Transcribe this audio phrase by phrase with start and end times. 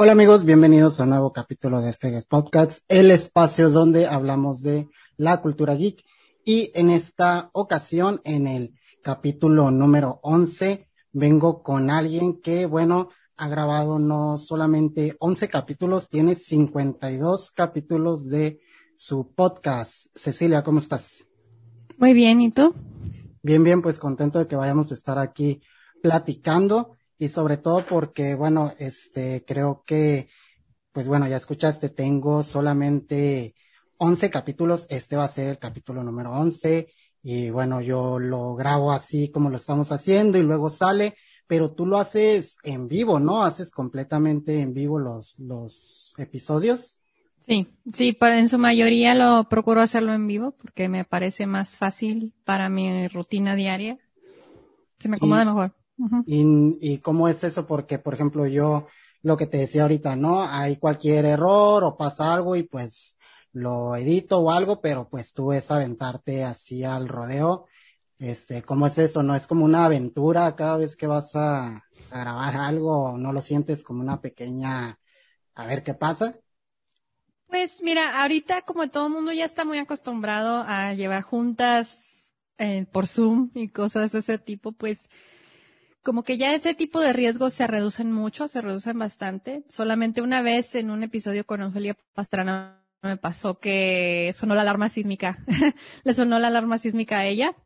[0.00, 4.88] Hola amigos, bienvenidos a un nuevo capítulo de este Podcast, el espacio donde hablamos de
[5.16, 6.04] la cultura geek.
[6.44, 13.48] Y en esta ocasión, en el capítulo número 11, vengo con alguien que, bueno, ha
[13.48, 18.60] grabado no solamente 11 capítulos, tiene 52 capítulos de
[18.94, 20.06] su podcast.
[20.14, 21.24] Cecilia, ¿cómo estás?
[21.96, 22.72] Muy bien, ¿y tú?
[23.42, 25.60] Bien, bien, pues contento de que vayamos a estar aquí
[26.00, 30.28] platicando y sobre todo porque, bueno, este, creo que,
[30.92, 33.54] pues bueno, ya escuchaste, tengo solamente
[33.98, 36.88] 11 capítulos, este va a ser el capítulo número 11
[37.22, 41.16] y bueno, yo lo grabo así como lo estamos haciendo y luego sale,
[41.48, 43.42] pero tú lo haces en vivo, ¿no?
[43.42, 46.98] Haces completamente en vivo los, los episodios.
[47.44, 51.76] Sí, sí, para, en su mayoría lo procuro hacerlo en vivo porque me parece más
[51.76, 53.98] fácil para mi rutina diaria.
[54.98, 55.77] Se me acomoda mejor
[56.26, 58.86] y, y cómo es eso, porque, por ejemplo, yo,
[59.22, 60.42] lo que te decía ahorita, ¿no?
[60.42, 63.16] Hay cualquier error o pasa algo y pues
[63.52, 67.66] lo edito o algo, pero pues tú es aventarte así al rodeo.
[68.18, 69.22] Este, ¿cómo es eso?
[69.22, 71.66] ¿No es como una aventura cada vez que vas a,
[72.10, 73.16] a grabar algo?
[73.16, 74.98] ¿No lo sientes como una pequeña,
[75.54, 76.36] a ver qué pasa?
[77.48, 82.86] Pues mira, ahorita como todo el mundo ya está muy acostumbrado a llevar juntas eh,
[82.92, 85.08] por Zoom y cosas de ese tipo, pues
[86.02, 89.64] como que ya ese tipo de riesgos se reducen mucho, se reducen bastante.
[89.68, 94.88] Solamente una vez en un episodio con Angelia Pastrana me pasó que sonó la alarma
[94.88, 95.44] sísmica.
[96.04, 97.56] Le sonó la alarma sísmica a ella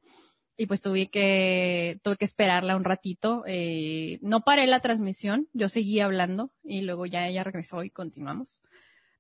[0.57, 3.43] y pues tuve que, tuve que esperarla un ratito.
[3.47, 8.61] Eh, no paré la transmisión, yo seguí hablando y luego ya ella regresó y continuamos.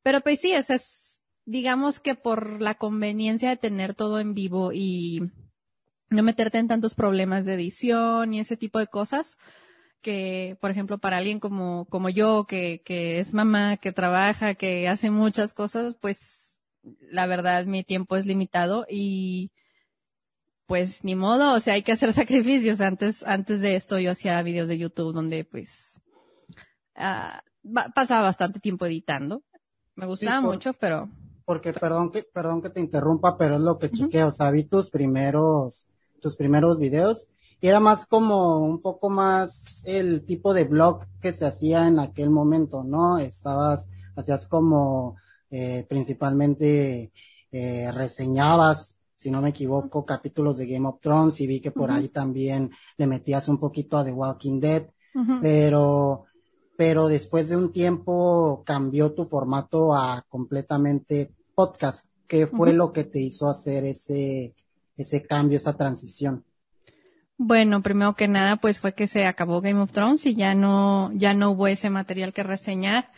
[0.02, 4.72] Pero pues sí, ese es, digamos que por la conveniencia de tener todo en vivo
[4.72, 5.20] y
[6.12, 9.38] no meterte en tantos problemas de edición y ese tipo de cosas
[10.02, 14.88] que, por ejemplo, para alguien como, como yo, que, que es mamá, que trabaja, que
[14.88, 19.52] hace muchas cosas, pues la verdad mi tiempo es limitado y
[20.66, 22.80] pues ni modo, o sea, hay que hacer sacrificios.
[22.80, 26.00] Antes, antes de esto yo hacía videos de YouTube donde pues
[26.96, 29.42] uh, pasaba bastante tiempo editando.
[29.94, 31.08] Me gustaba mucho, pero...
[31.44, 34.64] Porque, perdón que, perdón que te interrumpa, pero es lo que chequeo, o sea, vi
[34.64, 35.88] tus primeros
[36.22, 37.28] tus primeros videos.
[37.60, 41.98] Y era más como un poco más el tipo de blog que se hacía en
[41.98, 43.18] aquel momento, ¿no?
[43.18, 45.16] Estabas, hacías como
[45.50, 47.12] eh, principalmente
[47.52, 51.90] eh, reseñabas, si no me equivoco, capítulos de Game of Thrones y vi que por
[51.90, 54.88] ahí también le metías un poquito a The Walking Dead,
[55.40, 56.24] pero
[56.76, 62.10] pero después de un tiempo cambió tu formato a completamente podcast.
[62.26, 64.56] ¿Qué fue lo que te hizo hacer ese,
[64.96, 66.44] ese cambio, esa transición?
[67.36, 71.10] Bueno, primero que nada, pues fue que se acabó Game of Thrones y ya no,
[71.14, 73.10] ya no hubo ese material que reseñar.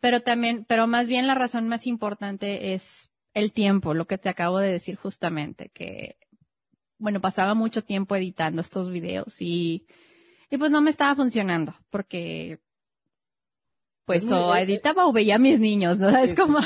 [0.00, 4.28] Pero también, pero más bien la razón más importante es el tiempo, lo que te
[4.28, 6.16] acabo de decir justamente, que,
[6.98, 9.86] bueno, pasaba mucho tiempo editando estos videos y,
[10.50, 12.60] y pues no me estaba funcionando porque
[14.06, 16.08] pues o eh, editaba o veía a mis niños, ¿no?
[16.16, 16.58] Es como...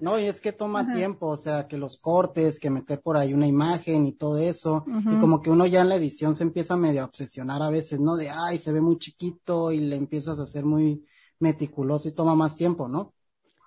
[0.00, 3.32] no, y es que toma tiempo, o sea, que los cortes, que meter por ahí
[3.32, 6.76] una imagen y todo eso, y como que uno ya en la edición se empieza
[6.76, 8.14] medio a obsesionar a veces, ¿no?
[8.14, 11.02] De, ay, se ve muy chiquito y le empiezas a hacer muy
[11.38, 13.14] meticuloso y toma más tiempo, ¿no?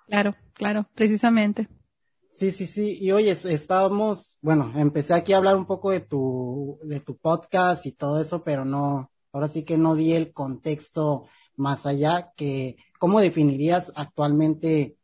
[0.06, 1.68] Claro, claro, precisamente.
[2.32, 2.96] Sí, sí, sí.
[3.00, 7.86] Y oye, estábamos, bueno, empecé aquí a hablar un poco de tu, de tu podcast
[7.86, 12.76] y todo eso, pero no, ahora sí que no di el contexto más allá que
[13.00, 14.98] ¿cómo definirías actualmente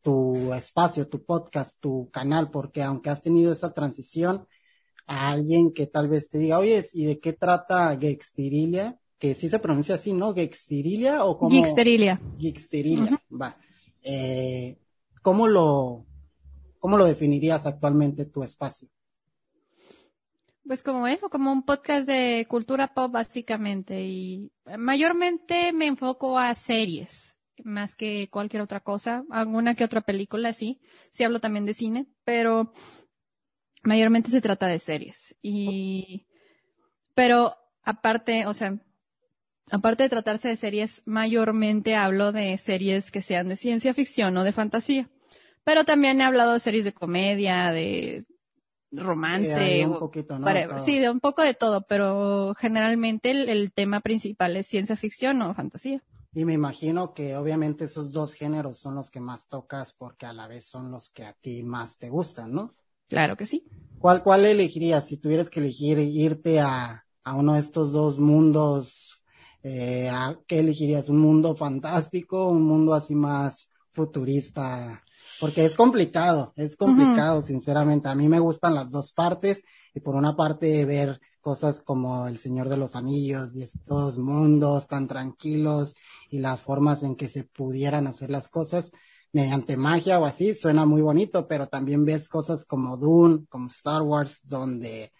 [0.00, 2.52] tu espacio, tu podcast, tu canal?
[2.52, 4.46] Porque aunque has tenido esa transición,
[5.08, 8.96] a alguien que tal vez te diga, oye, ¿y de qué trata Gextirilia?
[9.18, 10.32] Que sí se pronuncia así, ¿no?
[10.34, 11.50] Gextirilia o como...
[11.50, 12.20] Gexterilia.
[12.38, 13.58] Gexterilia, va.
[14.02, 14.78] Eh,
[15.20, 16.06] ¿cómo, lo,
[16.78, 18.88] ¿Cómo lo definirías actualmente tu espacio?
[20.64, 26.54] Pues como eso, como un podcast de cultura pop básicamente y mayormente me enfoco a
[26.54, 31.74] series más que cualquier otra cosa, alguna que otra película sí, sí hablo también de
[31.74, 32.72] cine, pero
[33.82, 36.26] mayormente se trata de series y
[37.14, 38.78] pero aparte, o sea,
[39.70, 44.44] aparte de tratarse de series, mayormente hablo de series que sean de ciencia ficción o
[44.44, 45.10] de fantasía.
[45.64, 48.24] Pero también he hablado de series de comedia, de
[48.90, 49.86] romance.
[49.86, 50.78] un poquito, ¿no?
[50.78, 55.54] sí, de un poco de todo, pero generalmente el, tema principal es ciencia ficción o
[55.54, 56.02] fantasía.
[56.34, 60.34] Y me imagino que obviamente esos dos géneros son los que más tocas porque a
[60.34, 62.74] la vez son los que a ti más te gustan, ¿no?
[63.08, 63.64] Claro que sí.
[63.98, 69.18] ¿Cuál, cuál elegirías si tuvieras que elegir irte a, a uno de estos dos mundos
[69.64, 70.10] Eh,
[70.48, 71.08] ¿Qué elegirías?
[71.08, 72.48] ¿Un mundo fantástico?
[72.50, 75.02] ¿Un mundo así más futurista?
[75.38, 78.08] Porque es complicado, es complicado, sinceramente.
[78.08, 79.64] A mí me gustan las dos partes
[79.94, 84.88] y por una parte ver cosas como El Señor de los Anillos y estos mundos
[84.88, 85.94] tan tranquilos
[86.30, 88.92] y las formas en que se pudieran hacer las cosas
[89.32, 94.02] mediante magia o así, suena muy bonito, pero también ves cosas como Dune, como Star
[94.02, 95.10] Wars, donde,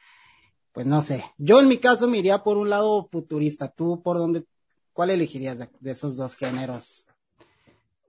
[0.72, 4.18] pues no sé, yo en mi caso me iría por un lado futurista, tú por
[4.18, 4.44] dónde,
[4.92, 7.06] cuál elegirías de, esos dos géneros?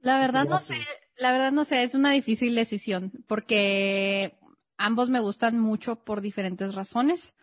[0.02, 0.78] La verdad no sé,
[1.16, 4.38] la verdad no sé, es una difícil decisión, porque
[4.78, 7.34] ambos me gustan mucho por diferentes razones.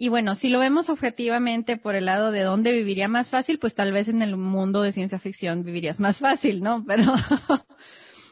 [0.00, 3.74] Y bueno, si lo vemos objetivamente por el lado de dónde viviría más fácil, pues
[3.74, 6.84] tal vez en el mundo de ciencia ficción vivirías más fácil, ¿no?
[6.86, 7.02] Pero,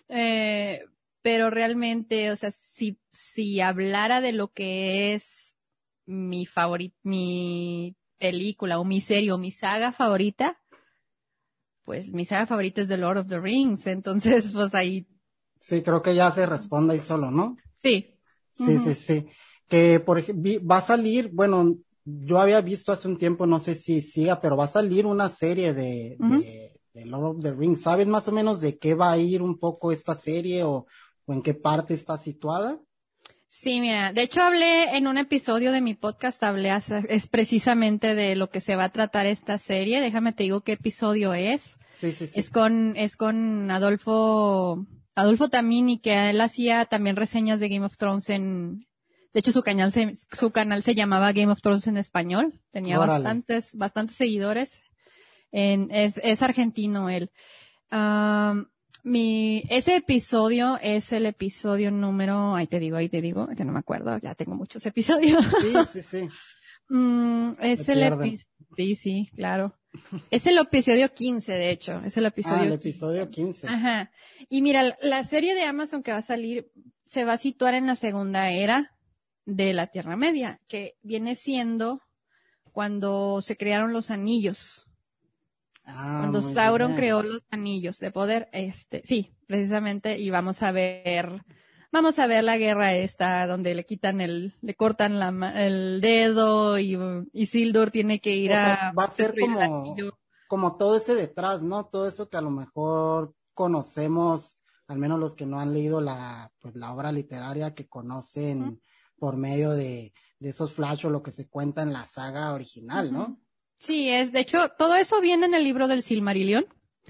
[0.09, 0.85] eh,
[1.23, 5.57] pero realmente, o sea, si, si hablara de lo que es
[6.07, 10.61] mi favorita, mi película o mi serie o mi saga favorita,
[11.85, 15.09] pues mi saga favorita es The Lord of the Rings, entonces pues ahí.
[15.63, 17.57] Sí, creo que ya se responde ahí solo, ¿no?
[17.83, 18.15] Sí.
[18.53, 19.27] Sí, sí, sí
[19.69, 23.75] que por ejemplo va a salir, bueno, yo había visto hace un tiempo, no sé
[23.75, 26.17] si siga, pero va a salir una serie de,
[26.95, 27.83] de, Lord of the Rings.
[27.83, 30.87] ¿Sabes más o menos de qué va a ir un poco esta serie o,
[31.27, 32.79] o en qué parte está situada?
[33.49, 36.71] Sí, mira, de hecho hablé en un episodio de mi podcast, hablé
[37.09, 40.01] es precisamente de lo que se va a tratar esta serie.
[40.01, 41.77] Déjame te digo qué episodio es.
[41.99, 42.39] Sí, sí, sí.
[42.39, 44.85] Es con, es con Adolfo,
[45.15, 48.87] Adolfo Tamini, que él hacía también reseñas de Game of Thrones en,
[49.37, 52.59] de hecho, su canal se, su canal se llamaba Game of Thrones en español.
[52.71, 54.81] Tenía bastantes, bastantes seguidores.
[55.53, 57.31] En, es, es argentino él.
[59.03, 63.73] mi, ese episodio es el episodio número, ahí te digo, ahí te digo, que no
[63.73, 65.44] me acuerdo, ya tengo muchos episodios.
[65.61, 66.29] Sí, sí, sí.
[66.89, 69.77] Mm, es el episodio, sí, sí, claro.
[70.31, 72.62] Es el episodio 15, de hecho, es el episodio.
[72.62, 73.69] Ah, el episodio 15.
[73.69, 74.11] Ajá.
[74.49, 76.71] Y mira, la serie de Amazon que va a salir
[77.05, 78.95] se va a situar en la segunda era,
[79.46, 82.02] de la Tierra Media, que viene siendo
[82.72, 84.87] cuando se crearon los anillos.
[85.84, 91.43] Ah, cuando Sauron creó los anillos de poder, este, sí, precisamente, y vamos a ver,
[91.93, 95.28] vamos a ver la guerra esta, donde le quitan el, le cortan la,
[95.64, 96.98] el dedo y,
[97.32, 98.93] y Sildur tiene que ir a.
[98.98, 99.94] Va a ser como,
[100.48, 101.87] como todo ese detrás, ¿no?
[101.87, 104.58] Todo eso que a lo mejor conocemos,
[104.88, 108.81] al menos los que no han leído la, pues la obra literaria que conocen
[109.19, 113.13] por medio de, de esos flash o lo que se cuenta en la saga original,
[113.13, 113.41] ¿no?
[113.79, 116.67] Sí, es, de hecho, todo eso viene en el libro del Silmarillion.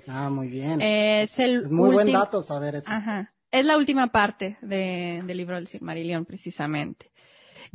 [0.09, 0.81] Ah, muy bien.
[0.81, 2.91] Es el muy buen dato saber eso.
[2.91, 3.33] Ajá.
[3.51, 7.13] Es la última parte de, del libro del Silmarillion, precisamente.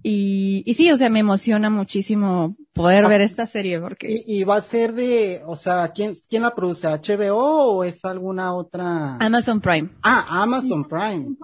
[0.03, 4.23] Y, y sí, o sea, me emociona muchísimo poder ver esta serie porque...
[4.25, 6.87] ¿Y, va a ser de, o sea, ¿quién, quién la produce?
[6.87, 9.17] ¿HBO o es alguna otra?
[9.17, 9.89] Amazon Prime.
[10.01, 11.35] Ah, Amazon Prime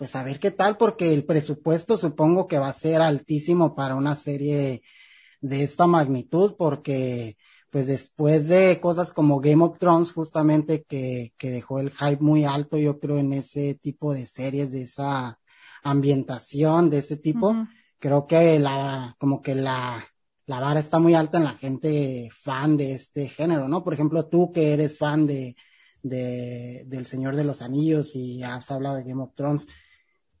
[0.00, 3.96] pues a ver qué tal, porque el presupuesto supongo que va a ser altísimo para
[3.96, 4.80] una serie
[5.42, 7.36] de esta magnitud, porque
[7.70, 12.46] pues después de cosas como Game of Thrones, justamente que, que dejó el hype muy
[12.46, 15.38] alto, yo creo, en ese tipo de series, de esa
[15.82, 17.54] ambientación, de ese tipo,
[17.98, 20.02] creo que la, como que la,
[20.46, 23.84] la vara está muy alta en la gente fan de este género, ¿no?
[23.84, 25.56] Por ejemplo, tú que eres fan de,
[26.02, 29.66] de, del Señor de los Anillos y has hablado de Game of Thrones,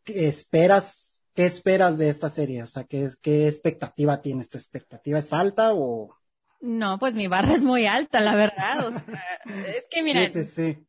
[0.06, 2.62] esperas, qué esperas de esta serie?
[2.62, 4.50] O sea, ¿qué, qué expectativa tienes?
[4.50, 6.16] ¿Tu expectativa es alta o...?
[6.62, 8.86] No, pues mi barra es muy alta, la verdad.
[8.86, 9.22] O sea,
[9.76, 10.28] es que mira,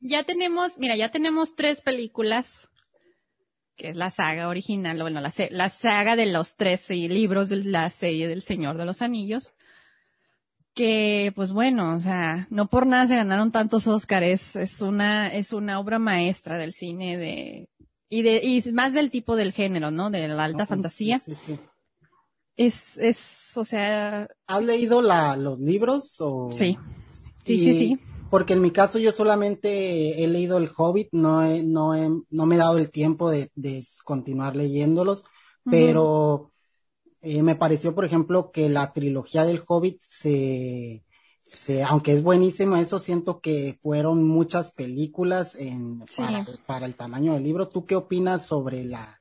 [0.02, 2.68] ya tenemos, mira, ya tenemos tres películas,
[3.78, 7.90] que es la saga original, bueno, la, la saga de los tres libros de la
[7.90, 9.56] serie del Señor de los Anillos,
[10.74, 15.54] que, pues bueno, o sea, no por nada se ganaron tantos Óscares, es una, es
[15.54, 17.70] una obra maestra del cine de,
[18.12, 20.12] y de y más del tipo del género, ¿no?
[20.12, 21.20] De la alta fantasía.
[21.20, 21.58] Sí, sí,
[22.58, 24.28] Es, es, o sea.
[24.48, 26.52] ¿Has leído la, los libros o?
[26.52, 26.78] Sí.
[27.46, 28.00] Sí, sí, sí.
[28.30, 32.46] Porque en mi caso yo solamente he leído El Hobbit, no he, no he, no
[32.46, 35.24] me he dado el tiempo de, de continuar leyéndolos,
[35.64, 36.52] pero
[37.22, 41.04] eh, me pareció, por ejemplo, que la trilogía del Hobbit se,
[41.54, 46.06] Sí, aunque es buenísimo, eso siento que fueron muchas películas en,
[46.66, 47.68] para, el tamaño del libro.
[47.68, 49.20] ¿Tú qué opinas sobre la,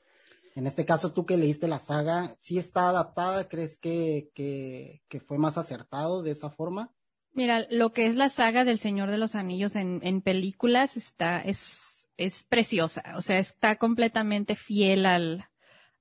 [0.55, 3.49] en este caso tú que leíste la saga, ¿sí está adaptada?
[3.49, 6.95] ¿Crees que, que, que fue más acertado de esa forma?
[7.33, 11.41] Mira, lo que es la saga del Señor de los Anillos en, en películas está,
[11.41, 15.50] es, es preciosa, o sea, está completamente fiel al,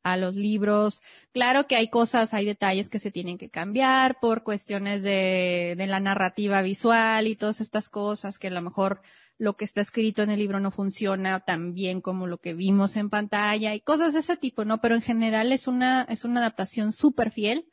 [0.03, 1.01] a los libros.
[1.31, 5.87] Claro que hay cosas, hay detalles que se tienen que cambiar por cuestiones de, de
[5.87, 9.01] la narrativa visual y todas estas cosas que a lo mejor
[9.39, 12.97] lo que está escrito en el libro no funciona tan bien como lo que vimos
[12.97, 14.81] en pantalla y cosas de ese tipo, ¿no?
[14.81, 17.65] Pero en general es una, es una adaptación súper fiel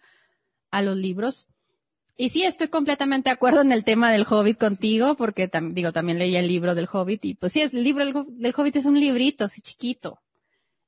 [0.71, 1.49] a los libros.
[2.16, 6.18] Y sí, estoy completamente de acuerdo en el tema del Hobbit contigo, porque digo, también
[6.18, 8.99] leí el libro del Hobbit y pues sí, es, el libro del, Hobbit es un
[8.99, 10.21] librito así chiquito.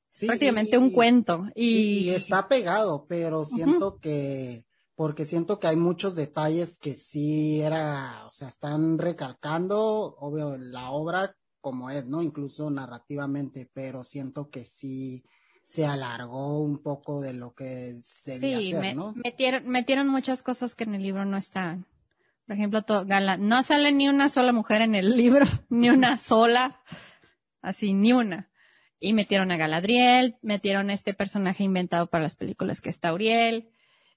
[0.09, 1.47] Sí, prácticamente un cuento.
[1.55, 2.09] Y...
[2.09, 8.31] está pegado, pero siento que, porque siento que hay muchos detalles que sí era, o
[8.31, 12.21] sea, están recalcando, obvio, la obra como es, ¿no?
[12.21, 15.23] Incluso narrativamente, pero siento que sí,
[15.69, 19.13] se alargó un poco de lo que debía sí, ser, ¿no?
[19.23, 21.85] Metieron, metieron muchas cosas que en el libro no estaban.
[22.47, 26.81] Por ejemplo, Gala, no sale ni una sola mujer en el libro, ni una sola,
[27.61, 28.49] así, ni una.
[28.99, 33.69] Y metieron a Galadriel, metieron este personaje inventado para las películas que es Tauriel,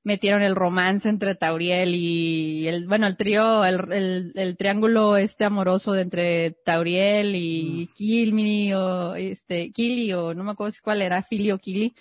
[0.04, 5.92] metieron el romance entre Tauriel y el, bueno, el trío, el, el, triángulo este amoroso
[5.92, 7.94] de entre Tauriel y mm.
[7.94, 11.94] Kilmi o este, Kili o no me acuerdo cuál era, Fili o Kili.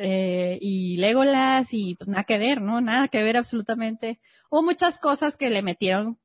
[0.00, 2.80] Eh, y Legolas y pues nada que ver, ¿no?
[2.80, 4.20] Nada que ver absolutamente.
[4.48, 6.18] O muchas cosas que le metieron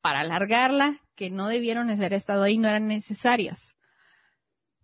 [0.00, 3.76] para alargarla que no debieron haber estado ahí, no eran necesarias.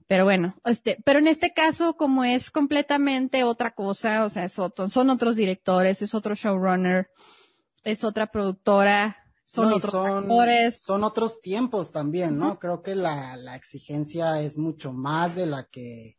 [0.09, 4.59] Pero bueno, este, pero en este caso, como es completamente otra cosa, o sea, es
[4.59, 7.11] otro, son otros directores, es otro showrunner,
[7.85, 10.81] es otra productora, son otros actores.
[10.83, 12.59] Son otros tiempos también, ¿no?
[12.59, 16.17] Creo que la, la exigencia es mucho más de la que,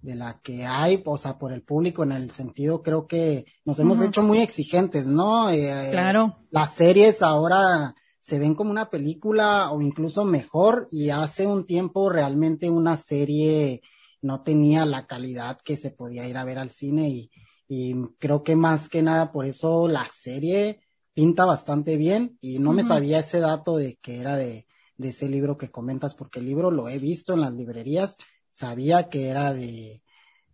[0.00, 3.78] de la que hay, o sea, por el público en el sentido, creo que nos
[3.78, 5.50] hemos hecho muy exigentes, ¿no?
[5.50, 6.38] Eh, claro.
[6.50, 7.94] Las series ahora,
[8.26, 13.82] se ven como una película o incluso mejor y hace un tiempo realmente una serie
[14.20, 17.30] no tenía la calidad que se podía ir a ver al cine y,
[17.68, 20.80] y creo que más que nada por eso la serie
[21.14, 24.66] pinta bastante bien y no me sabía ese dato de que era de,
[24.96, 28.16] de ese libro que comentas porque el libro lo he visto en las librerías,
[28.50, 30.02] sabía que era de,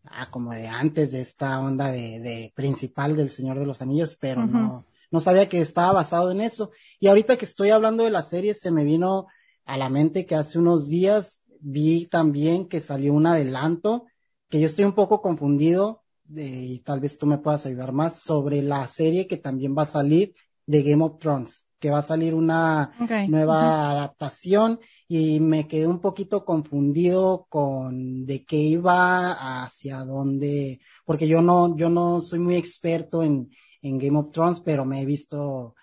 [0.05, 4.19] ah, como de antes de esta onda de, de principal del Señor de los Anillos,
[4.21, 6.73] pero no, no sabía que estaba basado en eso.
[6.99, 9.27] Y ahorita que estoy hablando de la serie, se me vino
[9.65, 14.07] a la mente que hace unos días vi también que salió un adelanto,
[14.49, 16.03] que yo estoy un poco confundido,
[16.35, 19.87] y tal vez tú me puedas ayudar más, sobre la serie que también va a
[19.87, 20.35] salir
[20.67, 22.93] de Game of Thrones, que va a salir una
[23.29, 31.29] nueva adaptación y me quedé un poquito confundido con de qué iba hacia dónde, porque
[31.29, 33.51] yo no, yo no soy muy experto en,
[33.83, 35.75] en Game of Thrones, pero me he visto,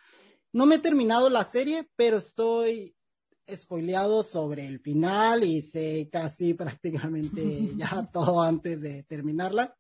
[0.53, 2.95] no me he terminado la serie, pero estoy
[3.55, 9.75] spoileado sobre el final y sé casi prácticamente ya todo antes de terminarla,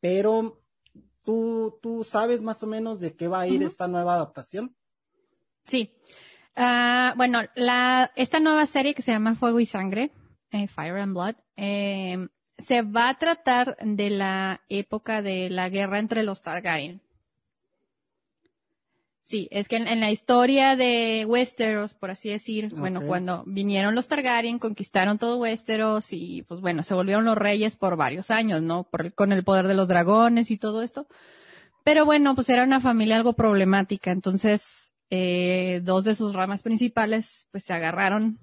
[0.00, 0.62] pero
[1.24, 4.74] tú, tú sabes más o menos de qué va a ir esta nueva adaptación.
[5.66, 5.94] Sí.
[6.56, 10.10] Ah, bueno, la, esta nueva serie que se llama Fuego y Sangre,
[10.50, 15.98] eh, Fire and Blood, eh, se va a tratar de la época de la guerra
[15.98, 17.00] entre los Targaryen.
[19.28, 24.08] Sí, es que en, la historia de Westeros, por así decir, bueno, cuando vinieron los
[24.08, 28.84] Targaryen, conquistaron todo Westeros y pues bueno, se volvieron los reyes por varios años, ¿no?
[28.84, 31.08] Por, con el poder de los dragones y todo esto.
[31.84, 37.48] Pero bueno, pues era una familia algo problemática, entonces eh, dos de sus ramas principales
[37.50, 38.38] pues se agarraron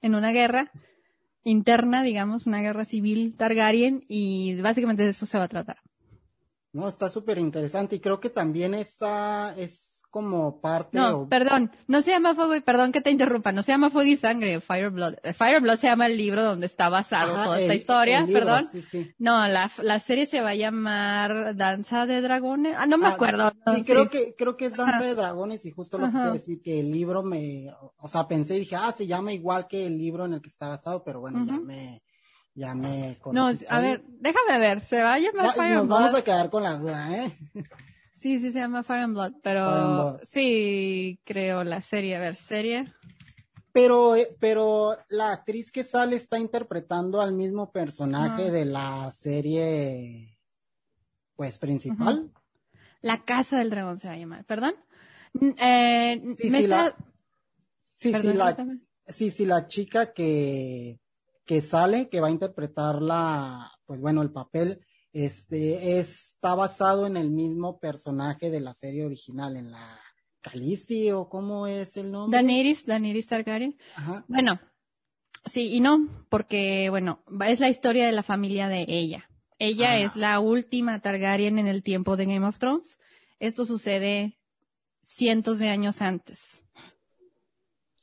[0.00, 0.72] en una guerra
[1.42, 5.76] interna, digamos, una guerra civil Targaryen y básicamente de eso se va a tratar.
[6.72, 10.98] No, está súper interesante y creo que también esa es como parte.
[10.98, 14.10] No, perdón, no se llama Fuego y perdón que te interrumpa, no se llama Fuego
[14.10, 15.14] y Sangre, Fire Blood.
[15.34, 18.68] Fire Blood se llama el libro donde está basado toda esta historia, perdón.
[19.18, 22.74] No, la, la serie se va a llamar Danza de Dragones.
[22.76, 23.52] Ah, no me ah, acuerdo.
[23.74, 26.62] sí, creo que creo que es Danza de Dragones y justo lo que quiero decir
[26.62, 29.96] que el libro me, o sea, pensé y dije, ah, se llama igual que el
[29.96, 32.02] libro en el que está basado, pero bueno, ya me
[32.54, 36.22] ya me No, a ver, déjame ver, se va a llamar Fire nos Vamos a
[36.22, 37.32] quedar con la duda, ¿eh?
[38.20, 42.84] Sí, sí se llama Fire and Blood, pero sí creo la serie, a ver, serie.
[43.72, 50.38] Pero, eh, pero la actriz que sale está interpretando al mismo personaje de la serie,
[51.34, 52.30] pues, principal.
[53.00, 54.74] La Casa del Dragón se va a llamar, ¿perdón?
[55.58, 56.94] Eh, sí, sí, la,
[57.80, 58.66] sí, sí, la,
[59.06, 61.00] sí, sí, la chica que,
[61.46, 67.16] que sale, que va a interpretar la, pues bueno, el papel, este está basado en
[67.16, 70.00] el mismo personaje de la serie original, en la
[70.40, 72.36] Calisti o cómo es el nombre.
[72.36, 73.76] Daenerys, Daenerys Targaryen.
[73.94, 74.24] Ajá.
[74.28, 74.60] Bueno,
[75.44, 79.26] sí y no, porque bueno, es la historia de la familia de ella.
[79.58, 79.98] Ella Ah.
[80.00, 82.98] es la última Targaryen en el tiempo de Game of Thrones.
[83.38, 84.38] Esto sucede
[85.02, 86.62] cientos de años antes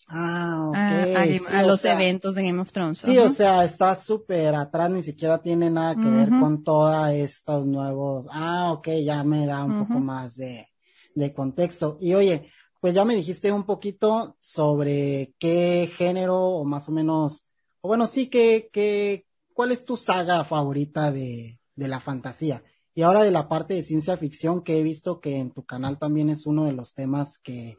[0.10, 0.76] Ah, ok.
[0.76, 1.28] a, a
[1.62, 3.00] sí, los sea, eventos de Game of Thrones.
[3.00, 7.68] Sí, o sea, está súper atrás, ni siquiera tiene nada que ver con todos estos
[7.68, 8.26] nuevos.
[8.32, 10.70] Ah, ok, ya me da un poco más de,
[11.14, 11.98] de contexto.
[12.00, 12.50] Y oye,
[12.80, 17.48] pues ya me dijiste un poquito sobre qué género o más o menos,
[17.82, 22.64] o bueno, sí, que, que, ¿cuál es tu saga favorita de, de la fantasía?
[22.96, 26.00] Y ahora de la parte de ciencia ficción, que he visto que en tu canal
[26.00, 27.78] también es uno de los temas que,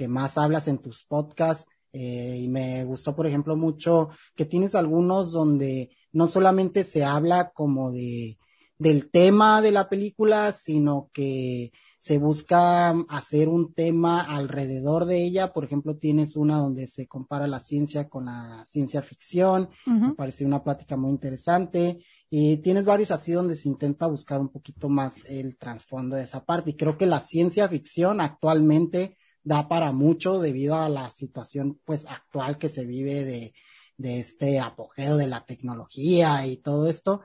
[0.00, 1.66] que más hablas en tus podcasts.
[1.92, 7.50] eh, y me gustó, por ejemplo, mucho que tienes algunos donde no solamente se habla
[7.50, 8.38] como de
[8.78, 15.52] del tema de la película, sino que se busca hacer un tema alrededor de ella.
[15.52, 19.68] Por ejemplo, tienes una donde se compara la ciencia con la ciencia ficción.
[19.84, 21.98] Me pareció una plática muy interesante.
[22.30, 26.42] Y tienes varios así donde se intenta buscar un poquito más el trasfondo de esa
[26.46, 26.70] parte.
[26.70, 32.06] Y creo que la ciencia ficción actualmente da para mucho debido a la situación pues
[32.06, 33.54] actual que se vive de,
[33.96, 37.22] de este apogeo de la tecnología y todo esto.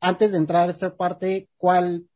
[0.00, 2.08] Antes de entrar a esa parte, ¿cuál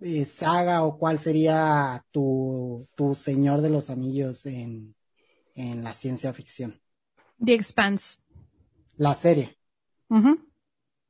[0.00, 4.94] eh, saga o cuál sería tu, tu Señor de los Anillos en,
[5.54, 6.80] en la ciencia ficción?
[7.44, 8.18] The Expanse.
[8.96, 9.58] La serie.
[10.08, 10.45] Ujú.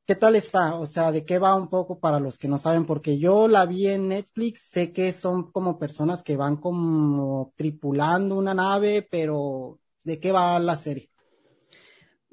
[0.07, 0.75] ¿Qué tal está?
[0.75, 2.85] O sea, ¿de qué va un poco para los que no saben?
[2.85, 8.37] Porque yo la vi en Netflix, sé que son como personas que van como tripulando
[8.37, 11.09] una nave, pero ¿de qué va la serie?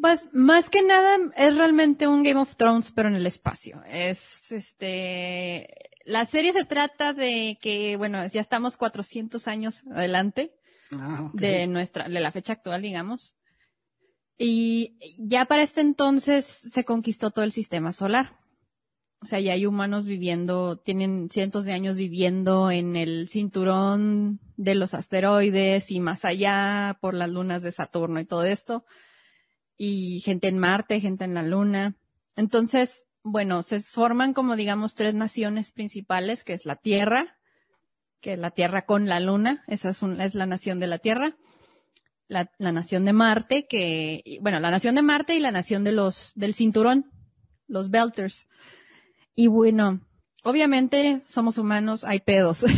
[0.01, 3.83] Pues más que nada es realmente un Game of Thrones, pero en el espacio.
[3.89, 5.69] Es este.
[6.05, 10.53] La serie se trata de que, bueno, ya estamos 400 años adelante
[10.93, 13.35] Ah, de nuestra, de la fecha actual, digamos.
[14.37, 18.39] Y ya para este entonces se conquistó todo el sistema solar.
[19.23, 24.75] O sea, ya hay humanos viviendo, tienen cientos de años viviendo en el cinturón de
[24.75, 28.85] los asteroides y más allá por las lunas de Saturno y todo esto.
[29.79, 31.97] Y gente en Marte, gente en la Luna.
[32.37, 37.39] Entonces, bueno, se forman como digamos tres naciones principales, que es la Tierra,
[38.21, 41.37] que es la Tierra con la Luna, esa es, es la nación de la Tierra
[42.35, 45.93] la, la nación de Marte, que, bueno, la nación de Marte y la nación de
[45.93, 47.11] los, del cinturón,
[47.69, 48.49] los Belters.
[49.37, 50.01] Y bueno,
[50.43, 52.71] obviamente somos humanos, hay pedos, Sí,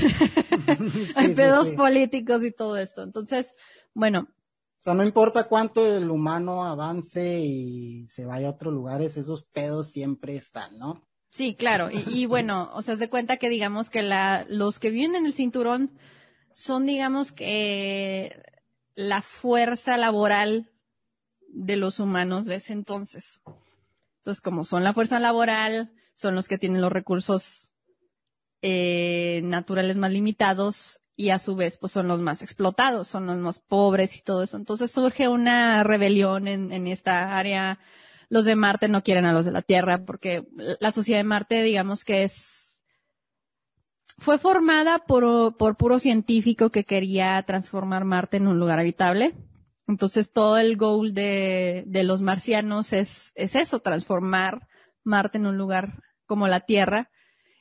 [1.16, 1.73] hay sí, pedos sí.
[1.75, 3.03] políticos y todo esto.
[3.03, 3.55] Entonces,
[3.95, 4.29] bueno,
[4.81, 9.45] O sea, no importa cuánto el humano avance y se vaya a otros lugares, esos
[9.45, 11.03] pedos siempre están, ¿no?
[11.31, 11.90] sí, claro.
[11.90, 15.27] Y, y bueno, o sea, se cuenta que digamos que la, los que viven en
[15.27, 15.90] el cinturón
[16.55, 18.42] son, digamos que,
[18.96, 20.72] la fuerza laboral
[21.48, 23.40] de los humanos de ese entonces.
[24.18, 27.72] Entonces, como son la fuerza laboral, son los que tienen los recursos
[28.62, 33.38] eh, naturales más limitados y a su vez, pues son los más explotados, son los
[33.38, 34.56] más pobres y todo eso.
[34.56, 37.78] Entonces surge una rebelión en, en esta área.
[38.28, 40.46] Los de Marte no quieren a los de la Tierra porque
[40.80, 42.65] la sociedad de Marte, digamos que es
[44.18, 49.35] fue formada por, por puro científico que quería transformar Marte en un lugar habitable.
[49.87, 54.66] Entonces todo el goal de, de los marcianos es, es eso, transformar
[55.05, 57.11] Marte en un lugar como la Tierra.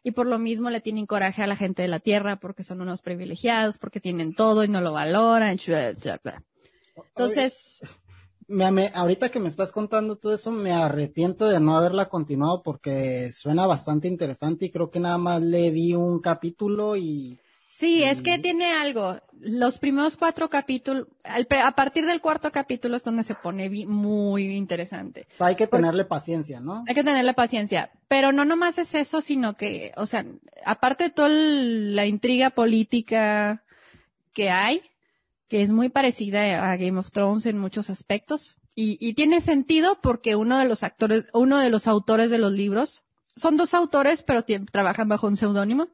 [0.01, 2.81] Y por lo mismo le tienen coraje a la gente de la Tierra porque son
[2.81, 5.57] unos privilegiados, porque tienen todo y no lo valoran.
[6.95, 7.79] Entonces,
[8.47, 12.62] Me- me- ahorita que me estás contando todo eso, me arrepiento de no haberla continuado
[12.62, 18.03] porque suena bastante interesante y creo que nada más le di un capítulo y Sí,
[18.03, 19.19] es que tiene algo.
[19.41, 24.55] Los primeros cuatro capítulos, al a partir del cuarto capítulo es donde se pone muy
[24.55, 25.27] interesante.
[25.34, 26.86] o sea, hay que tenerle paciencia, ¿no?
[26.88, 27.91] Hay que tenerle paciencia.
[28.08, 30.23] Pero no nomás es eso, sino que, o sea,
[30.63, 33.62] aparte de toda la intriga política
[34.34, 34.81] que hay,
[35.47, 39.99] que es muy parecida a Game of Thrones en muchos aspectos, y, y tiene sentido
[40.01, 43.03] porque uno de los actores, uno de los autores de los libros,
[43.38, 45.88] son dos autores, pero trabajan bajo un seudónimo.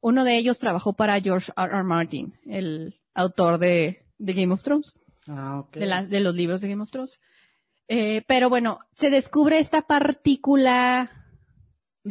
[0.00, 1.72] Uno de ellos trabajó para George R.
[1.72, 1.84] R.
[1.84, 4.94] Martin, el autor de, de Game of Thrones
[5.28, 5.76] Ah, ok.
[5.76, 7.20] de, las, de los libros de Game of Thrones.
[7.88, 11.21] Eh, pero bueno, se descubre esta partícula,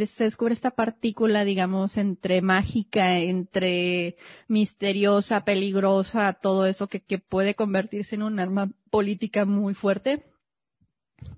[0.06, 4.16] se descubre esta partícula, digamos, entre mágica, entre
[4.48, 10.26] misteriosa, peligrosa, todo eso que, que puede convertirse en un arma política muy fuerte.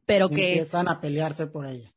[0.06, 1.92] Pero que Empiezan a pelearse por ella.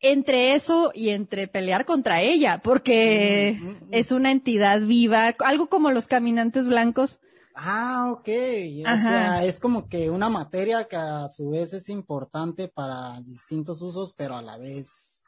[0.00, 3.88] entre eso y entre pelear contra ella, porque Mm, mm, mm.
[3.90, 7.20] es una entidad viva, algo como los caminantes blancos.
[7.54, 8.28] Ah, ok.
[8.28, 8.98] O Ajá.
[8.98, 14.14] sea, es como que una materia que a su vez es importante para distintos usos,
[14.16, 15.19] pero a la vez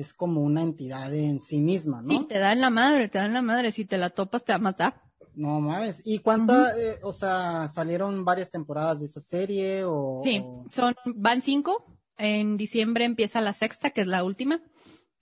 [0.00, 2.12] es como una entidad en sí misma, ¿no?
[2.12, 4.56] Y te dan la madre, te dan la madre, si te la topas te va
[4.56, 5.02] a matar.
[5.34, 6.02] No mames.
[6.04, 10.20] ¿Y cuántas, eh, o sea, salieron varias temporadas de esa serie o?
[10.24, 11.86] Sí, son, van cinco.
[12.16, 14.60] En diciembre empieza la sexta, que es la última.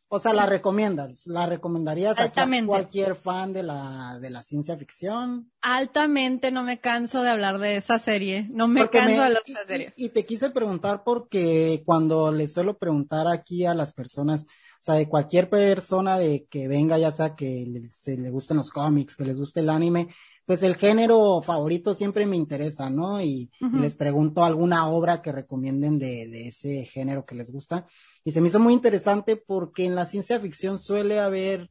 [0.09, 1.27] O sea, ¿la recomiendas?
[1.27, 2.65] ¿La recomendarías Altamente.
[2.65, 5.51] a cualquier fan de la, de la ciencia ficción?
[5.61, 8.47] Altamente no me canso de hablar de esa serie.
[8.51, 9.93] No me canso de hablar de esa serie.
[9.97, 14.47] Y, y, te quise preguntar porque cuando les suelo preguntar aquí a las personas,
[14.87, 18.71] sea, de cualquier persona de que venga, ya sea que le, se le gusten los
[18.71, 20.09] cómics, que les guste el anime,
[20.47, 23.21] pues el género favorito siempre me interesa, ¿no?
[23.21, 23.79] Y, uh -huh.
[23.79, 27.87] y, les pregunto alguna obra que recomienden de, de, ese género que les gusta.
[28.25, 31.71] Y se me hizo muy interesante porque en la ciencia ficción suele haber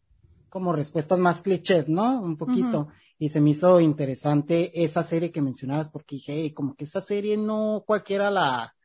[0.49, 2.21] como respuestas más clichés, ¿no?
[2.21, 2.82] Un poquito.
[2.82, 2.93] Uh -huh.
[3.17, 6.99] Y se me hizo interesante esa serie que mencionabas porque dije, hey, como que esa
[6.99, 8.75] serie no cualquiera la,